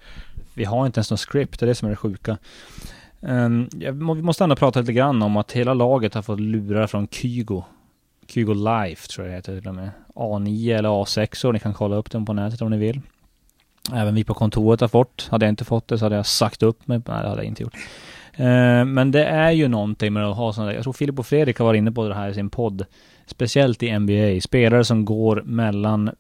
Vi 0.54 0.64
har 0.64 0.86
inte 0.86 0.98
ens 0.98 1.12
någon 1.12 1.18
script, 1.18 1.60
det 1.60 1.66
är 1.66 1.68
det 1.68 1.76
som 1.76 1.86
är 1.86 1.90
det 1.90 1.96
sjuka. 1.96 2.38
Um, 3.20 3.70
vi 3.74 3.92
måste 3.92 4.44
ändå 4.44 4.56
prata 4.56 4.80
lite 4.80 4.94
grann 4.94 5.22
om 5.22 5.38
att 5.38 5.52
hela 5.52 5.74
laget 5.74 6.14
har 6.14 6.22
fått 6.22 6.40
lurar 6.40 6.88
från 6.88 7.08
Kygo. 7.08 7.64
Kygo 8.28 8.54
Life 8.54 9.08
tror 9.08 9.28
jag 9.28 9.32
det 9.32 9.36
heter 9.36 9.60
till 9.60 9.70
och 9.70 9.76
med. 9.76 9.90
A9 10.16 10.78
eller 10.78 10.90
A6 10.90 11.46
och 11.46 11.54
ni 11.54 11.60
kan 11.60 11.74
kolla 11.74 11.96
upp 11.96 12.12
den 12.12 12.26
på 12.26 12.34
nätet 12.34 12.62
om 12.62 12.72
ni 12.72 12.78
vill. 12.78 13.02
Även 13.94 14.16
vi 14.16 14.24
på 14.24 14.34
kontoret 14.34 14.82
har 14.82 14.88
fått. 14.88 15.28
Hade 15.32 15.46
jag 15.46 15.52
inte 15.52 15.66
fått 15.66 15.88
det 15.88 15.98
så 15.98 16.06
hade 16.06 16.16
jag 16.16 16.26
sagt 16.26 16.64
upp 16.64 16.88
mig. 16.88 17.02
Nej, 17.08 17.22
det 17.22 17.30
hade 17.30 17.42
jag 17.42 17.46
inte 17.46 17.64
gjort. 17.64 17.76
Eh, 18.34 18.86
men 18.86 19.12
det 19.12 19.26
är 19.26 19.52
ju 19.52 19.68
någonting 19.68 20.14
med 20.14 20.26
att 20.26 20.36
ha 20.36 20.54
sådana 20.54 20.70
där. 20.70 20.76
Jag 20.76 20.84
tror 20.84 20.94
Filip 20.94 21.20
och 21.20 21.28
Fredrik 21.28 21.60
har 21.60 21.66
varit 21.66 21.78
inne 21.78 21.92
på 21.92 22.08
det 22.08 22.16
här 22.16 22.30
i 22.30 22.34
sin 22.34 22.50
podd. 22.50 22.86
Speciellt 23.26 23.84
i 23.84 24.00
NBA. 24.00 24.42
Spelare 24.42 24.86
som 24.86 25.06
går 25.06 25.42
mellan 25.46 26.12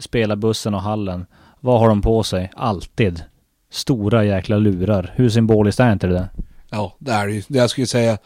spelarbussen 0.00 0.74
och 0.74 0.82
hallen. 0.82 1.26
Vad 1.60 1.80
har 1.80 1.88
de 1.88 2.02
på 2.02 2.22
sig? 2.22 2.50
Alltid. 2.56 3.22
Stora 3.70 4.24
jäkla 4.24 4.56
lurar. 4.56 5.12
Hur 5.16 5.28
symboliskt 5.28 5.80
är 5.80 5.92
inte 5.92 6.06
det? 6.06 6.28
Ja, 6.70 6.96
det 6.98 7.12
är 7.12 7.26
det 7.26 7.32
ju. 7.32 7.42
Det 7.48 7.58
jag 7.58 7.70
skulle 7.70 7.86
säga, 7.86 8.18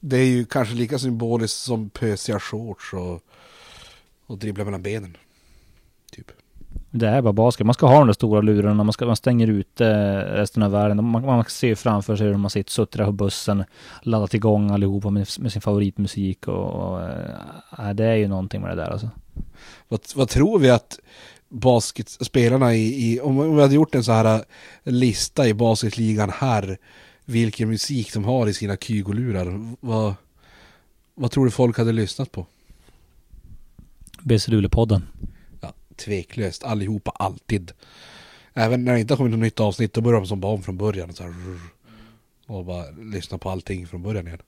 det 0.00 0.16
är 0.16 0.24
ju 0.24 0.44
kanske 0.44 0.74
lika 0.74 0.98
symboliskt 0.98 1.58
som 1.58 1.90
pösiga 1.90 2.40
shorts 2.40 2.92
och, 2.92 3.20
och 4.26 4.38
dribbla 4.38 4.64
mellan 4.64 4.82
benen. 4.82 5.16
Typ. 6.12 6.30
Det 6.90 7.08
är 7.08 7.22
bara 7.22 7.32
basket. 7.32 7.66
Man 7.66 7.74
ska 7.74 7.86
ha 7.86 7.98
de 7.98 8.06
där 8.06 8.14
stora 8.14 8.40
lurarna. 8.40 8.84
Man, 8.84 8.92
ska, 8.92 9.06
man 9.06 9.16
stänger 9.16 9.46
ute 9.46 10.18
resten 10.34 10.62
av 10.62 10.70
världen. 10.70 11.04
Man, 11.04 11.26
man 11.26 11.44
ser 11.44 11.74
framför 11.74 12.16
sig 12.16 12.26
hur 12.26 12.36
man 12.36 12.50
sitter, 12.50 12.70
suttit 12.70 13.04
på 13.04 13.12
bussen, 13.12 13.64
laddat 14.02 14.34
igång 14.34 14.70
allihopa 14.70 15.10
med, 15.10 15.28
med 15.38 15.52
sin 15.52 15.62
favoritmusik 15.62 16.48
och, 16.48 16.70
och 16.70 17.02
äh, 17.78 17.90
det 17.94 18.04
är 18.04 18.14
ju 18.14 18.28
någonting 18.28 18.60
med 18.60 18.70
det 18.70 18.82
där 18.82 18.90
alltså. 18.90 19.10
Vad, 19.88 20.00
vad 20.14 20.28
tror 20.28 20.58
vi 20.58 20.70
att 20.70 20.98
basketspelarna 21.48 22.74
i, 22.74 23.12
i, 23.12 23.20
om 23.20 23.56
vi 23.56 23.62
hade 23.62 23.74
gjort 23.74 23.94
en 23.94 24.04
så 24.04 24.12
här 24.12 24.44
lista 24.82 25.48
i 25.48 25.54
basketligan 25.54 26.30
här, 26.30 26.78
vilken 27.24 27.68
musik 27.68 28.14
de 28.14 28.24
har 28.24 28.46
i 28.46 28.54
sina 28.54 28.76
kygolurar, 28.76 29.74
vad, 29.80 30.14
vad 31.14 31.30
tror 31.30 31.44
du 31.44 31.50
folk 31.50 31.78
hade 31.78 31.92
lyssnat 31.92 32.32
på? 32.32 32.46
BC 34.22 34.50
Luleå-podden. 34.50 35.02
Tveklöst, 35.98 36.64
allihopa, 36.64 37.10
alltid. 37.10 37.72
Även 38.54 38.84
när 38.84 38.92
det 38.92 39.00
inte 39.00 39.14
har 39.14 39.16
kommit 39.16 39.32
något 39.32 39.40
nytt 39.40 39.60
avsnitt, 39.60 39.94
då 39.94 40.00
börjar 40.00 40.20
de 40.20 40.26
som 40.26 40.40
barn 40.40 40.62
från 40.62 40.76
början. 40.76 41.12
Så 41.12 41.22
här, 41.22 41.32
och 42.46 42.64
bara 42.64 42.84
lyssna 43.12 43.38
på 43.38 43.50
allting 43.50 43.86
från 43.86 44.02
början 44.02 44.26
igen. 44.26 44.38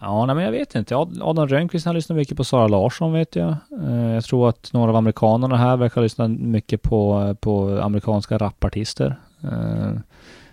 Ja, 0.00 0.26
nej, 0.26 0.34
men 0.34 0.44
jag 0.44 0.52
vet 0.52 0.74
inte. 0.74 0.96
Adam 0.96 1.48
Rönnqvist 1.48 1.86
har 1.86 1.94
lyssnat 1.94 2.16
mycket 2.16 2.36
på 2.36 2.44
Sara 2.44 2.68
Larsson 2.68 3.12
vet 3.12 3.36
jag. 3.36 3.56
Eh, 3.82 4.10
jag 4.14 4.24
tror 4.24 4.48
att 4.48 4.72
några 4.72 4.90
av 4.90 4.96
amerikanerna 4.96 5.56
här 5.56 5.76
verkar 5.76 6.02
lyssna 6.02 6.28
mycket 6.28 6.82
på, 6.82 7.34
på 7.40 7.80
amerikanska 7.82 8.38
rapartister. 8.38 9.16
Eh, 9.42 9.92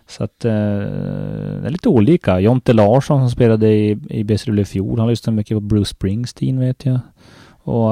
så 0.08 0.23
att 0.23 0.45
eh, 0.45 0.51
det 0.51 1.65
är 1.65 1.69
lite 1.69 1.89
olika. 1.89 2.39
Jonte 2.39 2.73
Larsson 2.73 3.19
som 3.19 3.29
spelade 3.29 3.67
i, 3.73 3.99
i 4.10 4.23
BC 4.23 4.51
i 4.51 4.65
fjol, 4.65 4.99
han 4.99 5.10
lyssnar 5.10 5.34
mycket 5.34 5.58
på 5.58 5.62
Bruce 5.62 5.89
Springsteen 5.89 6.60
vet 6.60 6.86
jag. 6.86 6.99
Och 7.63 7.91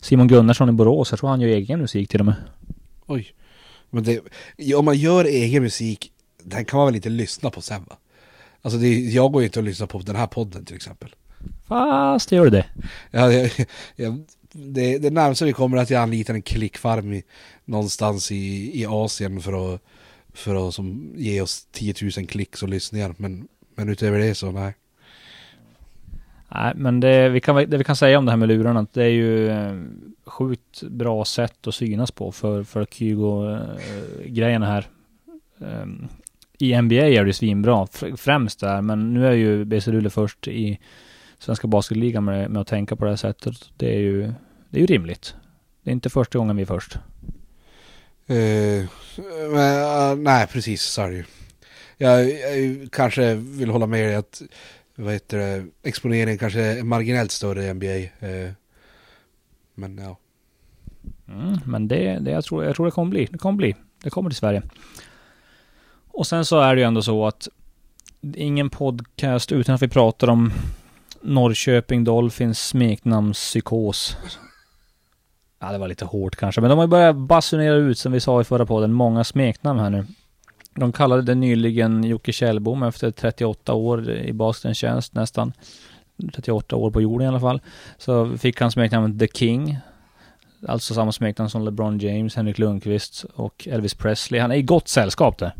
Simon 0.00 0.28
Gunnarsson 0.28 0.68
i 0.68 0.72
Borås, 0.72 1.10
jag 1.10 1.20
tror 1.20 1.30
han 1.30 1.40
gör 1.40 1.48
egen 1.48 1.80
musik 1.80 2.08
till 2.08 2.20
och 2.20 2.26
med. 2.26 2.34
Oj. 3.06 3.34
Men 3.90 4.04
det, 4.04 4.20
om 4.74 4.84
man 4.84 4.96
gör 4.96 5.24
egen 5.24 5.62
musik, 5.62 6.12
den 6.42 6.64
kan 6.64 6.76
man 6.76 6.86
väl 6.86 6.94
inte 6.94 7.08
lyssna 7.08 7.50
på 7.50 7.60
sen 7.60 7.84
va? 7.84 7.96
Alltså 8.62 8.78
det, 8.78 8.98
jag 8.98 9.32
går 9.32 9.42
ju 9.42 9.46
inte 9.46 9.58
och 9.58 9.64
lyssnar 9.64 9.86
på 9.86 9.98
den 9.98 10.16
här 10.16 10.26
podden 10.26 10.64
till 10.64 10.76
exempel. 10.76 11.14
Fast 11.66 12.32
gör 12.32 12.44
du 12.44 12.50
det? 12.50 12.66
Ja, 13.10 13.32
jag, 13.32 13.50
jag, 13.96 14.24
det, 14.52 14.98
det 14.98 15.10
närmaste 15.10 15.44
vi 15.44 15.52
kommer 15.52 15.76
att 15.76 15.90
jag 15.90 16.02
anlitar 16.02 16.34
en 16.34 16.42
klickfarm 16.42 17.12
i, 17.12 17.22
någonstans 17.64 18.32
i, 18.32 18.70
i 18.80 18.86
Asien 18.86 19.40
för 19.40 19.74
att, 19.74 19.80
för 20.32 20.68
att 20.68 20.74
som, 20.74 21.12
ge 21.16 21.40
oss 21.40 21.66
10 21.72 21.94
000 22.16 22.26
klicks 22.26 22.62
och 22.62 22.68
lyssningar. 22.68 23.14
Men, 23.18 23.48
men 23.76 23.88
utöver 23.88 24.18
det 24.18 24.34
så 24.34 24.50
nej. 24.50 24.74
Nej, 26.54 26.72
men 26.76 27.00
det 27.00 27.28
vi, 27.28 27.40
kan, 27.40 27.56
det 27.56 27.76
vi 27.76 27.84
kan 27.84 27.96
säga 27.96 28.18
om 28.18 28.24
det 28.24 28.32
här 28.32 28.36
med 28.36 28.48
lurarna, 28.48 28.80
att 28.80 28.92
det 28.92 29.04
är 29.04 29.08
ju 29.08 29.48
eh, 29.48 29.74
sjukt 30.26 30.82
bra 30.82 31.24
sätt 31.24 31.66
att 31.66 31.74
synas 31.74 32.10
på 32.10 32.32
för, 32.32 32.62
för 32.62 32.84
Kygo-grejerna 32.84 34.66
här. 34.66 34.86
Ehm, 35.60 36.08
I 36.58 36.82
NBA 36.82 36.94
är 36.94 37.24
det 37.24 37.32
svinbra, 37.32 37.86
främst 38.16 38.60
där, 38.60 38.82
men 38.82 39.14
nu 39.14 39.26
är 39.26 39.32
ju 39.32 39.64
BC 39.64 39.90
Luleå 39.90 40.10
först 40.10 40.48
i 40.48 40.78
Svenska 41.38 41.68
Basketligan 41.68 42.24
med, 42.24 42.50
med 42.50 42.60
att 42.60 42.68
tänka 42.68 42.96
på 42.96 43.04
det 43.04 43.10
här 43.10 43.16
sättet. 43.16 43.70
Det 43.76 43.94
är 43.94 44.00
ju, 44.00 44.32
det 44.70 44.78
är 44.78 44.80
ju 44.80 44.86
rimligt. 44.86 45.34
Det 45.82 45.90
är 45.90 45.92
inte 45.92 46.10
första 46.10 46.38
gången 46.38 46.56
vi 46.56 46.62
är 46.62 46.66
först. 46.66 46.98
Uh, 48.30 48.88
men, 49.50 50.12
uh, 50.12 50.16
nej, 50.18 50.46
precis, 50.46 50.82
sorry. 50.82 51.24
Jag, 51.96 52.30
jag, 52.30 52.88
kanske 52.92 53.34
vill 53.34 53.70
hålla 53.70 53.86
med 53.86 54.08
dig 54.08 54.14
att 54.14 54.42
vad 54.96 55.12
heter 55.12 55.38
det, 55.38 55.66
exponeringen 55.82 56.38
kanske 56.38 56.60
är 56.60 56.82
marginellt 56.82 57.30
större 57.30 57.64
i 57.64 57.74
NBA. 57.74 58.26
Eh, 58.28 58.52
men 59.74 59.98
ja. 59.98 60.18
Mm, 61.28 61.58
men 61.66 61.88
det, 61.88 62.18
det 62.18 62.30
jag, 62.30 62.44
tror, 62.44 62.64
jag 62.64 62.76
tror 62.76 62.86
det 62.86 62.92
kommer 62.92 63.10
bli. 63.10 63.28
Det 63.30 63.38
kommer 63.38 63.56
bli. 63.56 63.76
Det 64.02 64.10
kommer 64.10 64.30
till 64.30 64.36
Sverige. 64.36 64.62
Och 66.08 66.26
sen 66.26 66.44
så 66.44 66.60
är 66.60 66.74
det 66.74 66.80
ju 66.80 66.86
ändå 66.86 67.02
så 67.02 67.26
att 67.26 67.48
ingen 68.34 68.70
podcast 68.70 69.52
utan 69.52 69.74
att 69.74 69.82
vi 69.82 69.88
pratar 69.88 70.30
om 70.30 70.52
Norrköping 71.22 72.04
Dolphins 72.04 72.66
smeknamnspsykos. 72.68 74.16
Ja, 75.60 75.72
det 75.72 75.78
var 75.78 75.88
lite 75.88 76.04
hårt 76.04 76.36
kanske, 76.36 76.60
men 76.60 76.70
de 76.70 76.78
har 76.78 76.84
ju 76.84 76.90
börjat 76.90 77.16
basunera 77.16 77.74
ut 77.74 77.98
som 77.98 78.12
vi 78.12 78.20
sa 78.20 78.40
i 78.40 78.44
förra 78.44 78.66
podden, 78.66 78.92
många 78.92 79.24
smeknamn 79.24 79.80
här 79.80 79.90
nu. 79.90 80.06
De 80.74 80.92
kallade 80.92 81.22
det 81.22 81.34
nyligen 81.34 82.04
Jocke 82.04 82.32
Kjellbom 82.32 82.82
efter 82.82 83.10
38 83.10 83.74
år 83.74 84.10
i 84.10 84.32
basketens 84.32 84.78
tjänst 84.78 85.14
nästan. 85.14 85.52
38 86.32 86.76
år 86.76 86.90
på 86.90 87.02
jorden 87.02 87.24
i 87.24 87.28
alla 87.28 87.40
fall. 87.40 87.60
Så 87.98 88.38
fick 88.38 88.60
han 88.60 88.70
smeknamnet 88.70 89.18
The 89.18 89.38
King. 89.38 89.78
Alltså 90.68 90.94
samma 90.94 91.12
smeknamn 91.12 91.50
som 91.50 91.64
LeBron 91.64 91.98
James, 91.98 92.36
Henrik 92.36 92.58
Lundqvist 92.58 93.24
och 93.34 93.68
Elvis 93.70 93.94
Presley. 93.94 94.40
Han 94.40 94.50
är 94.50 94.56
i 94.56 94.62
gott 94.62 94.88
sällskap 94.88 95.38
där. 95.38 95.54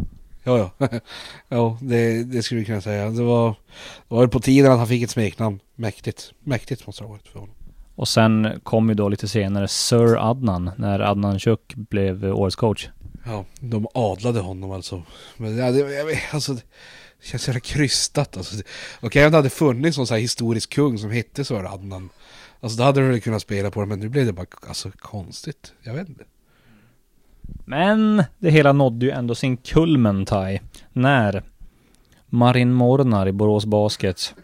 Ja, 0.45 0.73
ja. 0.79 0.89
ja, 1.49 1.79
det, 1.81 2.25
det 2.25 2.43
skulle 2.43 2.61
vi 2.61 2.67
kunna 2.67 2.81
säga. 2.81 3.11
Det 3.11 3.23
var, 3.23 3.49
det 4.09 4.15
var 4.15 4.27
på 4.27 4.41
tiden 4.41 4.73
att 4.73 4.79
han 4.79 4.87
fick 4.87 5.03
ett 5.03 5.11
smeknamn. 5.11 5.61
Mäktigt. 5.75 6.33
Mäktigt 6.41 6.87
måste 6.87 7.03
det 7.03 7.07
ha 7.07 7.13
varit 7.13 7.29
för 7.29 7.39
honom. 7.39 7.55
Och 7.95 8.09
sen 8.09 8.61
kom 8.63 8.89
ju 8.89 8.95
då 8.95 9.09
lite 9.09 9.29
senare 9.29 9.69
Sir 9.69 10.31
Adnan, 10.31 10.71
när 10.77 11.01
Adnan 11.01 11.39
Chuk 11.39 11.75
blev 11.75 12.25
årets 12.25 12.57
coach. 12.57 12.89
Ja, 13.27 13.45
de 13.61 13.87
adlade 13.95 14.41
honom 14.41 14.71
alltså. 14.71 15.03
Men 15.37 15.57
ja, 15.57 15.71
det, 15.71 15.79
jag, 15.79 16.21
alltså, 16.33 16.55
det 16.55 16.63
känns 17.23 17.43
så 17.43 17.49
jävla 17.49 17.61
krystat 17.61 18.37
alltså. 18.37 18.57
Okej, 19.01 19.25
om 19.25 19.31
det 19.31 19.39
hade 19.39 19.51
funnits 19.51 19.97
någon 19.97 20.07
sån 20.07 20.15
här 20.15 20.23
historisk 20.23 20.73
kung 20.73 20.99
som 20.99 21.11
hette 21.11 21.45
Sir 21.45 21.75
Adnan. 21.75 22.11
Alltså 22.61 22.79
då 22.79 22.85
hade 22.85 23.11
du 23.11 23.21
kunnat 23.21 23.43
spela 23.43 23.71
på 23.71 23.81
det, 23.81 23.87
men 23.87 24.01
nu 24.01 24.09
blev 24.09 24.27
det 24.27 24.33
bara 24.33 24.47
alltså, 24.69 24.91
konstigt. 24.99 25.73
Jag 25.83 25.95
vet 25.95 26.09
inte. 26.09 26.25
Men 27.65 28.25
det 28.39 28.51
hela 28.51 28.73
nådde 28.73 29.07
ju 29.07 29.13
ändå 29.13 29.35
sin 29.35 29.57
kulmentaj 29.57 30.63
när 30.93 31.43
Marin 32.27 32.73
Mornar 32.73 33.29
i 33.29 33.33
Borås 33.33 33.67
Basket 33.67 34.35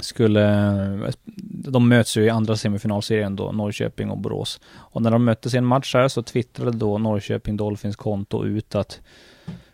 skulle, 0.00 1.14
de 1.46 1.88
möts 1.88 2.16
ju 2.16 2.24
i 2.24 2.30
andra 2.30 2.56
semifinalserien 2.56 3.36
då, 3.36 3.52
Norrköping 3.52 4.10
och 4.10 4.18
Borås. 4.18 4.60
Och 4.74 5.02
när 5.02 5.10
de 5.10 5.24
möttes 5.24 5.54
i 5.54 5.56
en 5.56 5.64
match 5.64 5.94
här 5.94 6.08
så 6.08 6.22
twittrade 6.22 6.78
då 6.78 6.98
Norrköping 6.98 7.56
Dolphins 7.56 7.96
konto 7.96 8.44
ut 8.44 8.74
att 8.74 9.00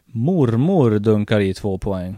mormor 0.06 0.98
dunkar 0.98 1.40
i 1.40 1.54
två 1.54 1.78
poäng. 1.78 2.16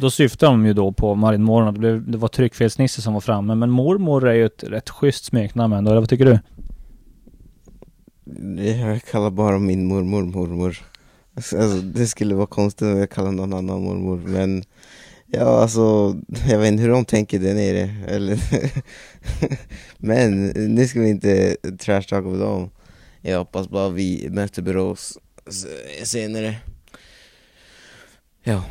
Då 0.00 0.10
syftar 0.10 0.46
de 0.46 0.66
ju 0.66 0.72
då 0.72 0.92
på 0.92 1.14
Marin 1.14 1.42
Mornar, 1.42 1.72
det, 1.72 2.00
det 2.00 2.18
var 2.18 2.28
tryckfelsnisse 2.28 3.02
som 3.02 3.14
var 3.14 3.20
framme, 3.20 3.54
men 3.54 3.70
mormor 3.70 4.28
är 4.28 4.34
ju 4.34 4.46
ett 4.46 4.64
rätt 4.64 4.90
schysst 4.90 5.24
smeknamn 5.24 5.72
ändå, 5.72 5.90
eller 5.90 6.00
vad 6.00 6.08
tycker 6.08 6.24
du? 6.24 6.38
Jag 8.62 9.04
kallar 9.04 9.30
bara 9.30 9.58
min 9.58 9.86
mormor 9.86 10.22
mormor. 10.22 10.78
Alltså, 11.34 11.56
det 11.94 12.06
skulle 12.06 12.34
vara 12.34 12.46
konstigt 12.46 12.88
om 12.88 12.98
jag 12.98 13.10
kallar 13.10 13.32
någon 13.32 13.52
annan 13.52 13.82
mormor, 13.82 14.16
men 14.26 14.62
ja, 15.30 15.62
alltså, 15.62 16.16
jag 16.48 16.58
vet 16.58 16.68
inte 16.68 16.82
hur 16.82 16.90
de 16.90 17.04
tänker 17.04 17.38
där 17.38 17.54
nere. 17.54 17.94
Eller 18.08 18.38
men 19.98 20.46
nu 20.46 20.88
ska 20.88 21.00
vi 21.00 21.10
inte 21.10 21.56
trashtalka 21.78 22.30
på 22.30 22.36
dem. 22.36 22.70
Jag 23.20 23.38
hoppas 23.38 23.68
bara 23.68 23.88
vi 23.88 24.28
möter 24.30 24.62
Borås 24.62 25.18
senare. 26.02 26.56
Ja. 28.42 28.64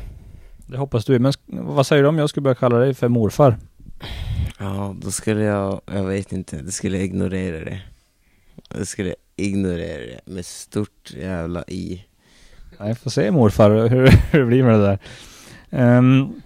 Det 0.67 0.78
hoppas 0.78 1.06
du, 1.06 1.19
men 1.19 1.34
vad 1.45 1.88
säger 1.88 2.04
du 2.04 2.10
om 2.10 2.17
jag 2.17 2.30
skulle 2.30 2.41
börja 2.41 2.56
kalla 2.56 2.78
dig 2.78 2.93
för 2.93 3.08
morfar? 3.08 3.58
Ja, 4.60 4.95
då 5.02 5.12
skulle 5.12 5.43
jag, 5.43 5.82
jag 5.86 6.04
vet 6.04 6.32
inte, 6.32 6.62
då 6.62 6.72
skulle 6.72 6.98
jag 6.98 7.06
ignorera 7.06 7.65
det. 7.65 7.82
Då 8.69 8.86
skulle 8.86 9.10
jag 9.10 9.17
ignorera 9.36 10.00
det 10.00 10.19
med 10.26 10.45
stort 10.45 11.13
jävla 11.17 11.63
i. 11.67 12.06
Jag 12.78 12.98
får 12.98 13.10
se 13.10 13.32
morfar 13.32 13.88
hur, 13.88 14.08
hur 14.32 14.39
det 14.39 14.45
blir 14.45 14.63
med 14.63 14.80
det 14.80 14.86
där. 14.86 15.00
Um, 15.98 16.41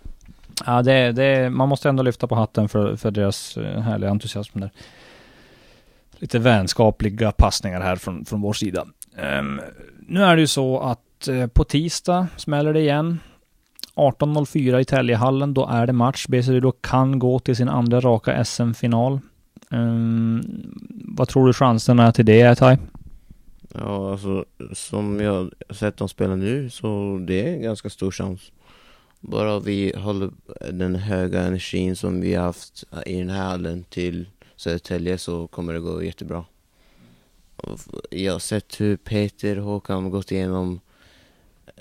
Ja, 0.65 0.81
det, 0.81 1.11
det, 1.11 1.49
man 1.49 1.69
måste 1.69 1.89
ändå 1.89 2.03
lyfta 2.03 2.27
på 2.27 2.35
hatten 2.35 2.69
för, 2.69 2.95
för 2.95 3.11
deras 3.11 3.57
eh, 3.57 3.81
härliga 3.81 4.09
entusiasm 4.09 4.59
där. 4.59 4.69
Lite 6.11 6.39
vänskapliga 6.39 7.31
passningar 7.31 7.81
här 7.81 7.95
från, 7.95 8.25
från 8.25 8.41
vår 8.41 8.53
sida. 8.53 8.85
Um, 9.39 9.61
nu 10.07 10.23
är 10.23 10.35
det 10.35 10.41
ju 10.41 10.47
så 10.47 10.79
att 10.79 11.27
uh, 11.29 11.47
på 11.47 11.63
tisdag 11.63 12.27
smäller 12.37 12.73
det 12.73 12.79
igen. 12.79 13.19
18.04 13.95 14.79
i 14.79 14.85
Täljehallen, 14.85 15.53
då 15.53 15.67
är 15.67 15.87
det 15.87 15.93
match. 15.93 16.27
BC 16.27 16.59
då 16.59 16.71
kan 16.71 17.19
gå 17.19 17.39
till 17.39 17.55
sin 17.55 17.69
andra 17.69 17.99
raka 17.99 18.45
SM-final. 18.45 19.19
Um, 19.69 19.79
ehm, 19.79 20.43
vad 21.17 21.27
tror 21.27 21.47
du 21.47 21.53
chanserna 21.53 22.11
till 22.11 22.25
det 22.25 22.41
är, 22.41 22.55
Tai? 22.55 22.77
Ja, 23.73 24.11
alltså 24.11 24.45
som 24.73 25.19
jag 25.19 25.51
sett 25.69 25.97
dem 25.97 26.09
spela 26.09 26.35
nu 26.35 26.69
så 26.69 27.19
det 27.27 27.49
är 27.49 27.53
en 27.53 27.61
ganska 27.61 27.89
stor 27.89 28.11
chans. 28.11 28.51
Bara 29.25 29.59
vi 29.59 29.93
håller 29.95 30.31
den 30.71 30.95
höga 30.95 31.41
energin 31.41 31.95
som 31.95 32.21
vi 32.21 32.33
har 32.33 32.43
haft 32.43 32.83
i 33.05 33.17
den 33.17 33.29
här 33.29 33.43
hallen 33.43 33.83
till 33.83 34.29
Södertälje 34.55 35.17
så 35.17 35.47
kommer 35.47 35.73
det 35.73 35.79
gå 35.79 36.03
jättebra. 36.03 36.45
Jag 38.09 38.31
har 38.31 38.39
sett 38.39 38.81
hur 38.81 38.97
Peter 38.97 39.59
och 39.59 39.65
Håkan 39.65 40.09
gått 40.09 40.31
igenom 40.31 40.79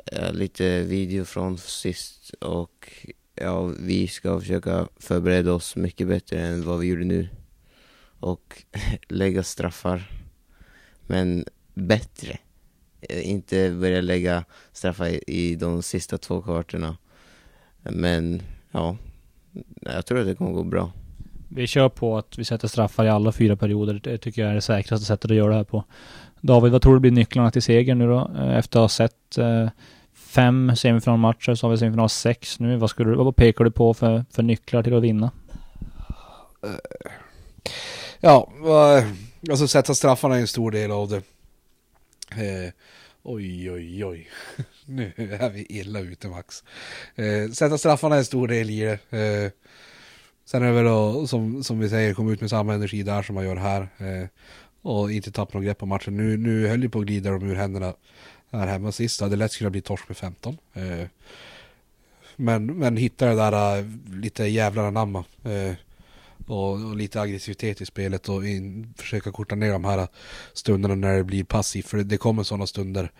eh, 0.07 0.33
lite 0.33 0.83
video 0.83 1.25
från 1.25 1.59
sist 1.59 2.35
och 2.41 2.89
ja, 3.35 3.63
vi 3.63 4.09
ska 4.09 4.41
försöka 4.41 4.89
förbereda 4.97 5.53
oss 5.53 5.77
mycket 5.77 6.09
bättre 6.09 6.41
än 6.41 6.65
vad 6.65 6.79
vi 6.79 6.87
gjorde 6.87 7.05
nu. 7.05 7.29
Och 8.21 8.63
lägga 9.09 9.43
straffar. 9.43 10.11
Men 11.07 11.45
bättre. 11.75 12.39
Eh, 13.01 13.31
inte 13.31 13.71
börja 13.71 14.01
lägga 14.01 14.45
straffar 14.73 15.31
i 15.31 15.57
de 15.57 15.83
sista 15.83 16.19
två 16.19 16.43
kvarterna. 16.43 16.97
Men 17.83 18.43
ja, 18.71 18.97
jag 19.81 20.07
tror 20.07 20.19
att 20.21 20.27
det 20.27 20.35
kommer 20.35 20.51
gå 20.51 20.65
bra. 20.65 20.93
Vi 21.49 21.67
kör 21.67 21.89
på 21.89 22.19
att 22.19 22.39
vi 22.39 22.45
sätter 22.45 22.69
straffar 22.69 23.05
i 23.05 23.09
alla 23.09 23.33
fyra 23.33 23.57
perioder. 23.57 24.01
Det 24.03 24.19
tycker 24.19 24.43
jag 24.43 24.51
är 24.51 24.55
det 24.55 24.61
säkraste 24.61 25.07
sättet 25.07 25.31
att 25.31 25.37
göra 25.37 25.49
det 25.49 25.57
här 25.57 25.65
på. 25.65 25.85
David, 26.41 26.73
vad 26.73 26.83
tror 26.83 26.95
du 26.95 27.01
blir 27.01 27.11
nycklarna 27.11 27.51
till 27.51 27.63
seger 27.63 27.95
nu 27.95 28.07
då? 28.07 28.31
Eh, 28.37 28.57
efter 28.57 28.79
att 28.79 28.83
ha 28.83 28.89
sett 28.89 29.39
eh, 29.39 29.69
fem 30.15 30.77
semifinalmatcher 30.77 31.55
så 31.55 31.67
har 31.67 31.71
vi 31.71 31.79
semifinal 31.79 32.09
sex 32.09 32.61
nu. 32.61 32.77
Vad, 32.77 32.91
skulle, 32.91 33.17
vad 33.17 33.37
pekar 33.37 33.65
du 33.65 33.71
på 33.71 33.95
för, 33.95 34.25
för 34.31 34.43
nycklar 34.43 34.83
till 34.83 34.95
att 34.95 35.03
vinna? 35.03 35.31
Ja, 38.21 38.53
alltså 39.51 39.69
sätta 39.69 39.95
straffarna 39.95 40.37
är 40.37 40.41
en 40.41 40.47
stor 40.47 40.71
del 40.71 40.91
av 40.91 41.09
det. 41.09 41.23
Eh, 42.31 42.73
oj, 43.23 43.71
oj, 43.71 44.05
oj. 44.05 44.29
nu 44.87 45.39
är 45.41 45.51
vi 45.51 45.67
illa 45.69 46.01
ute 46.01 46.29
Max. 46.29 46.65
Eh, 47.15 47.51
sätta 47.51 47.79
straffarna 47.79 48.15
är 48.15 48.19
en 48.19 48.25
stor 48.25 48.49
del 48.49 48.71
i 48.71 48.81
det. 48.81 49.19
Eh, 49.19 49.51
sen 50.45 50.63
är 50.63 50.67
det 50.67 50.73
väl 50.73 50.85
då, 50.85 51.27
som, 51.27 51.65
som 51.65 51.79
vi 51.79 51.89
säger, 51.89 52.15
komma 52.15 52.33
ut 52.33 52.41
med 52.41 52.51
samma 52.51 52.75
energi 52.75 53.03
där 53.03 53.23
som 53.23 53.35
man 53.35 53.45
gör 53.45 53.57
här. 53.57 53.89
Eh, 53.99 54.29
och 54.83 55.13
inte 55.13 55.33
tappa 55.33 55.59
något 55.59 55.65
grepp 55.65 55.79
på 55.79 55.87
matchen. 55.87 56.17
Nu, 56.17 56.37
nu 56.37 56.67
höll 56.67 56.83
ju 56.83 56.89
på 56.89 56.99
att 56.99 57.07
glida 57.07 57.31
dem 57.31 57.51
ur 57.51 57.55
händerna 57.55 57.95
här 58.59 58.67
hemma 58.67 58.93
sist. 58.93 59.19
Det 59.19 59.25
hade 59.25 59.37
lätt 59.37 59.57
kunnat 59.57 59.73
bli 59.73 59.81
torsk 59.81 60.09
med 60.09 60.17
15. 60.17 60.59
Eh, 60.73 61.07
men, 62.37 62.67
men 62.67 62.97
hitta 62.97 63.27
det 63.27 63.35
där 63.35 63.79
eh, 63.79 63.85
lite 64.13 64.45
jävlar 64.45 64.85
anamma. 64.85 65.25
Eh, 65.45 65.75
och, 66.47 66.73
och, 66.73 66.97
lite 66.97 67.21
aggressivitet 67.21 67.81
i 67.81 67.87
spelet 67.87 68.29
och 68.29 68.47
in, 68.47 68.95
försöka 68.97 69.33
korta 69.33 69.55
ner 69.55 69.73
de 69.73 69.85
här 69.85 70.09
stunderna 70.53 70.95
när 70.95 71.17
det 71.17 71.25
blir 71.25 71.45
passivt. 71.45 71.87
För 71.87 71.99
det 71.99 72.17
kommer 72.17 72.43
sådana 72.43 72.67
stunder, 72.67 73.11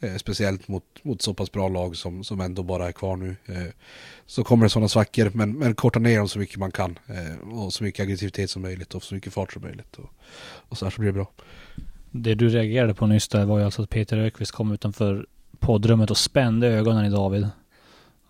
eh, 0.00 0.16
speciellt 0.16 0.68
mot, 0.68 0.84
mot 1.02 1.22
så 1.22 1.34
pass 1.34 1.52
bra 1.52 1.68
lag 1.68 1.96
som, 1.96 2.24
som 2.24 2.40
ändå 2.40 2.62
bara 2.62 2.88
är 2.88 2.92
kvar 2.92 3.16
nu. 3.16 3.36
Eh, 3.46 3.72
så 4.26 4.44
kommer 4.44 4.64
det 4.66 4.70
sådana 4.70 4.88
svackor, 4.88 5.30
men, 5.34 5.58
men 5.58 5.74
korta 5.74 5.98
ner 5.98 6.18
dem 6.18 6.28
så 6.28 6.38
mycket 6.38 6.56
man 6.56 6.70
kan. 6.70 6.98
Eh, 7.06 7.48
och 7.48 7.72
så 7.72 7.84
mycket 7.84 8.02
aggressivitet 8.02 8.50
som 8.50 8.62
möjligt 8.62 8.94
och 8.94 9.02
så 9.02 9.14
mycket 9.14 9.32
fart 9.32 9.52
som 9.52 9.62
möjligt. 9.62 9.96
Och, 9.96 10.10
och 10.68 10.78
så 10.78 10.84
här 10.84 10.90
så 10.90 11.00
blir 11.00 11.08
det 11.08 11.12
bra. 11.12 11.30
Det 12.10 12.34
du 12.34 12.48
reagerade 12.48 12.94
på 12.94 13.06
nyss 13.06 13.28
där 13.28 13.44
var 13.44 13.58
ju 13.58 13.64
alltså 13.64 13.82
att 13.82 13.90
Peter 13.90 14.18
Ökvist 14.18 14.52
kom 14.52 14.72
utanför 14.72 15.26
poddrummet 15.58 16.10
och 16.10 16.16
spände 16.16 16.68
ögonen 16.68 17.04
i 17.04 17.10
David. 17.10 17.48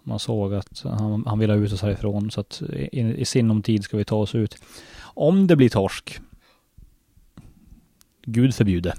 Man 0.03 0.19
såg 0.19 0.55
att 0.55 0.83
han, 0.85 1.25
han 1.27 1.39
ville 1.39 1.53
ha 1.53 1.61
ut 1.61 1.73
oss 1.73 1.83
härifrån 1.83 2.31
så 2.31 2.41
att 2.41 2.63
i, 2.73 3.01
i 3.01 3.25
sinom 3.25 3.63
tid 3.63 3.85
ska 3.85 3.97
vi 3.97 4.05
ta 4.05 4.17
oss 4.17 4.35
ut. 4.35 4.57
Om 5.01 5.47
det 5.47 5.57
blir 5.57 5.69
torsk, 5.69 6.21
Gud 8.23 8.55
förbjude. 8.55 8.95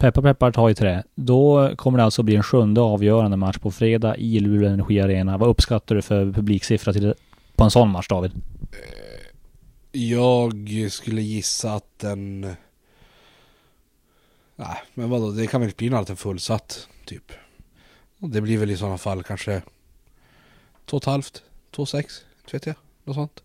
Peppar 0.00 0.22
peppar 0.22 0.52
ta 0.52 0.70
i 0.70 0.74
trä. 0.74 1.02
Då 1.14 1.76
kommer 1.76 1.98
det 1.98 2.04
alltså 2.04 2.22
bli 2.22 2.36
en 2.36 2.42
sjunde 2.42 2.80
avgörande 2.80 3.36
match 3.36 3.58
på 3.58 3.70
fredag 3.70 4.16
i 4.16 4.40
Luleå 4.40 4.70
Energi 4.70 5.00
Arena. 5.00 5.38
Vad 5.38 5.48
uppskattar 5.48 5.94
du 5.94 6.02
för 6.02 6.32
publiksiffra 6.32 6.92
till, 6.92 7.14
på 7.56 7.64
en 7.64 7.70
sån 7.70 7.90
match 7.90 8.08
David? 8.08 8.32
Eh, 8.32 10.00
jag 10.00 10.68
skulle 10.90 11.22
gissa 11.22 11.72
att 11.72 11.98
den... 11.98 12.40
Nej, 14.56 14.82
men 14.94 15.10
vadå, 15.10 15.30
det 15.30 15.46
kan 15.46 15.60
väl 15.60 15.68
inte 15.68 15.76
bli 15.76 15.90
något 15.90 16.18
fullsatt, 16.18 16.88
typ. 17.04 17.32
Det 18.18 18.40
blir 18.40 18.58
väl 18.58 18.70
i 18.70 18.76
sådana 18.76 18.98
fall 18.98 19.22
kanske 19.22 19.62
två 20.86 20.96
och 20.96 21.02
ett 21.02 21.06
halvt, 21.06 21.42
två 21.70 21.86
sex, 21.86 22.24
vet 22.52 22.66
jag, 22.66 22.74
något 23.04 23.16
sånt. 23.16 23.42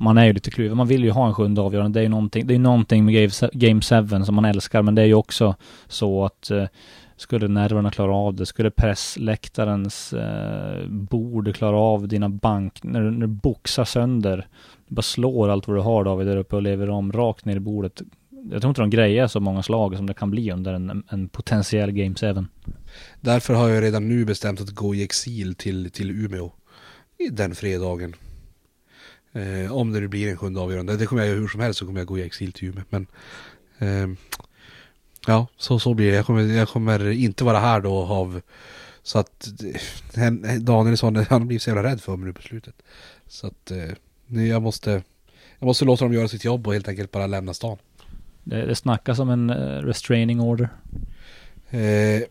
Man 0.00 0.18
är 0.18 0.24
ju 0.24 0.32
lite 0.32 0.50
kluven. 0.50 0.76
Man 0.76 0.86
vill 0.86 1.04
ju 1.04 1.10
ha 1.10 1.26
en 1.26 1.34
sjunde 1.34 1.60
avgörande. 1.60 1.98
Det 1.98 2.00
är 2.00 2.04
ju 2.04 2.08
någonting, 2.08 2.46
det 2.46 2.54
är 2.54 2.58
någonting 2.58 3.04
med 3.04 3.32
Game 3.52 3.80
7 3.80 4.24
som 4.24 4.34
man 4.34 4.44
älskar, 4.44 4.82
men 4.82 4.94
det 4.94 5.02
är 5.02 5.06
ju 5.06 5.14
också 5.14 5.54
så 5.88 6.24
att 6.24 6.50
eh, 6.50 6.64
skulle 7.16 7.48
nerverna 7.48 7.90
klara 7.90 8.14
av 8.14 8.34
det, 8.34 8.46
skulle 8.46 8.70
pressläktarens 8.70 10.12
eh, 10.12 10.86
bord 10.88 11.54
klara 11.54 11.76
av 11.76 12.08
dina 12.08 12.28
bank, 12.28 12.82
när 12.82 13.00
du, 13.00 13.10
när 13.10 13.20
du 13.20 13.26
boxar 13.26 13.84
sönder, 13.84 14.46
du 14.88 14.94
bara 14.94 15.02
slår 15.02 15.48
allt 15.48 15.68
vad 15.68 15.76
du 15.76 15.80
har 15.80 16.04
David 16.04 16.26
där 16.26 16.36
uppe 16.36 16.56
och 16.56 16.62
lever 16.62 16.90
om 16.90 17.12
rakt 17.12 17.44
ner 17.44 17.56
i 17.56 17.60
bordet. 17.60 18.02
Jag 18.50 18.60
tror 18.60 18.70
inte 18.70 18.80
de 18.80 18.90
grejer 18.90 19.26
så 19.26 19.40
många 19.40 19.62
slag 19.62 19.96
som 19.96 20.06
det 20.06 20.14
kan 20.14 20.30
bli 20.30 20.52
under 20.52 20.74
en, 20.74 21.02
en 21.08 21.28
potentiell 21.28 21.92
Game 21.92 22.14
7. 22.14 22.44
Därför 23.20 23.54
har 23.54 23.68
jag 23.68 23.82
redan 23.82 24.08
nu 24.08 24.24
bestämt 24.24 24.60
att 24.60 24.70
gå 24.70 24.94
i 24.94 25.02
exil 25.02 25.54
till, 25.54 25.90
till 25.90 26.10
Umeå 26.10 26.52
den 27.30 27.54
fredagen. 27.54 28.14
Eh, 29.32 29.72
om 29.72 29.92
det 29.92 30.08
blir 30.08 30.30
en 30.30 30.36
sjunde 30.36 30.60
avgörande. 30.60 30.96
Det 30.96 31.06
kommer 31.06 31.22
jag 31.22 31.28
göra 31.28 31.40
hur 31.40 31.48
som 31.48 31.60
helst 31.60 31.78
så 31.78 31.86
kommer 31.86 32.00
jag 32.00 32.06
gå 32.06 32.18
i 32.18 32.22
exil 32.22 32.52
till 32.52 32.68
Umeå. 32.68 32.84
Men 32.90 33.06
eh, 33.78 34.16
ja, 35.26 35.46
så, 35.56 35.78
så 35.78 35.94
blir 35.94 36.10
det. 36.10 36.16
Jag 36.16 36.26
kommer, 36.26 36.42
jag 36.42 36.68
kommer 36.68 37.10
inte 37.10 37.44
vara 37.44 37.58
här 37.58 37.80
då 37.80 37.98
av 37.98 38.40
så 39.02 39.18
att 39.18 39.48
Danielsson, 40.60 41.16
han 41.28 41.48
blir 41.48 41.58
så 41.58 41.70
jävla 41.70 41.82
rädd 41.82 42.00
för 42.00 42.16
mig 42.16 42.26
nu 42.26 42.32
på 42.32 42.42
slutet. 42.42 42.74
Så 43.26 43.46
att 43.46 43.70
eh, 43.70 44.42
jag 44.46 44.62
måste 44.62 45.02
jag 45.58 45.66
måste 45.66 45.84
låta 45.84 46.04
dem 46.04 46.12
göra 46.12 46.28
sitt 46.28 46.44
jobb 46.44 46.66
och 46.66 46.72
helt 46.72 46.88
enkelt 46.88 47.10
bara 47.10 47.26
lämna 47.26 47.54
stan. 47.54 47.78
Det, 48.44 48.66
det 48.66 48.74
snackas 48.74 49.18
om 49.18 49.30
en 49.30 49.50
uh, 49.50 49.82
restraining 49.82 50.40
order. 50.40 50.68
Eh, 51.70 52.22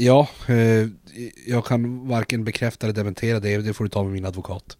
Ja, 0.00 0.28
eh, 0.46 0.88
jag 1.46 1.66
kan 1.66 2.08
varken 2.08 2.44
bekräfta 2.44 2.86
eller 2.86 2.94
dementera 2.94 3.40
det. 3.40 3.58
Det 3.58 3.74
får 3.74 3.84
du 3.84 3.90
ta 3.90 4.02
med 4.02 4.12
min 4.12 4.24
advokat. 4.24 4.76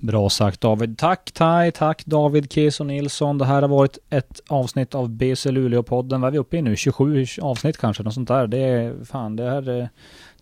Bra 0.00 0.30
sagt 0.30 0.60
David. 0.60 0.98
Tack 0.98 1.32
Tai, 1.32 1.70
tack 1.70 2.04
David 2.06 2.52
Keso 2.52 2.84
Nilsson. 2.84 3.38
Det 3.38 3.44
här 3.44 3.62
har 3.62 3.68
varit 3.68 3.98
ett 4.10 4.40
avsnitt 4.48 4.94
av 4.94 5.10
BC 5.10 5.50
Luleå-podden. 5.50 6.20
Vad 6.20 6.28
är 6.28 6.32
vi 6.32 6.38
uppe 6.38 6.56
i 6.56 6.62
nu? 6.62 6.76
27 6.76 7.26
avsnitt 7.42 7.78
kanske, 7.78 8.02
något 8.02 8.14
sånt 8.14 8.28
där. 8.28 8.46
Det 8.46 8.58
är 8.58 9.04
fan, 9.04 9.36
det 9.36 9.50
här 9.50 9.80
eh, 9.80 9.86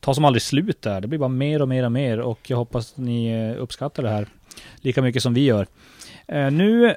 tar 0.01 0.13
som 0.13 0.25
aldrig 0.25 0.43
slut 0.43 0.83
där. 0.83 1.01
Det 1.01 1.09
blir 1.09 1.19
bara 1.19 1.29
mer 1.29 1.63
och 1.63 1.69
mer 1.69 1.85
och 1.85 1.93
mer 1.93 2.21
och 2.21 2.51
jag 2.51 2.57
hoppas 2.57 2.93
att 2.93 2.99
ni 2.99 3.27
eh, 3.27 3.63
uppskattar 3.63 4.03
det 4.03 4.09
här 4.09 4.29
lika 4.77 5.03
mycket 5.03 5.23
som 5.23 5.35
vi 5.35 5.45
gör. 5.45 5.67
Eh, 6.29 6.51
nu 6.51 6.95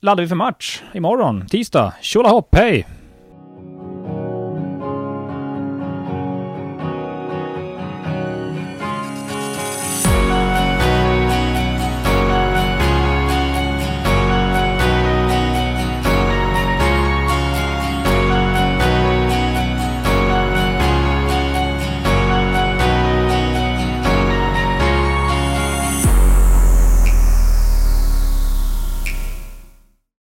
laddar 0.00 0.22
vi 0.22 0.28
för 0.28 0.36
match 0.36 0.82
imorgon, 0.94 1.46
tisdag. 1.46 1.94
Tjolahopp, 2.00 2.54
hej! 2.54 2.86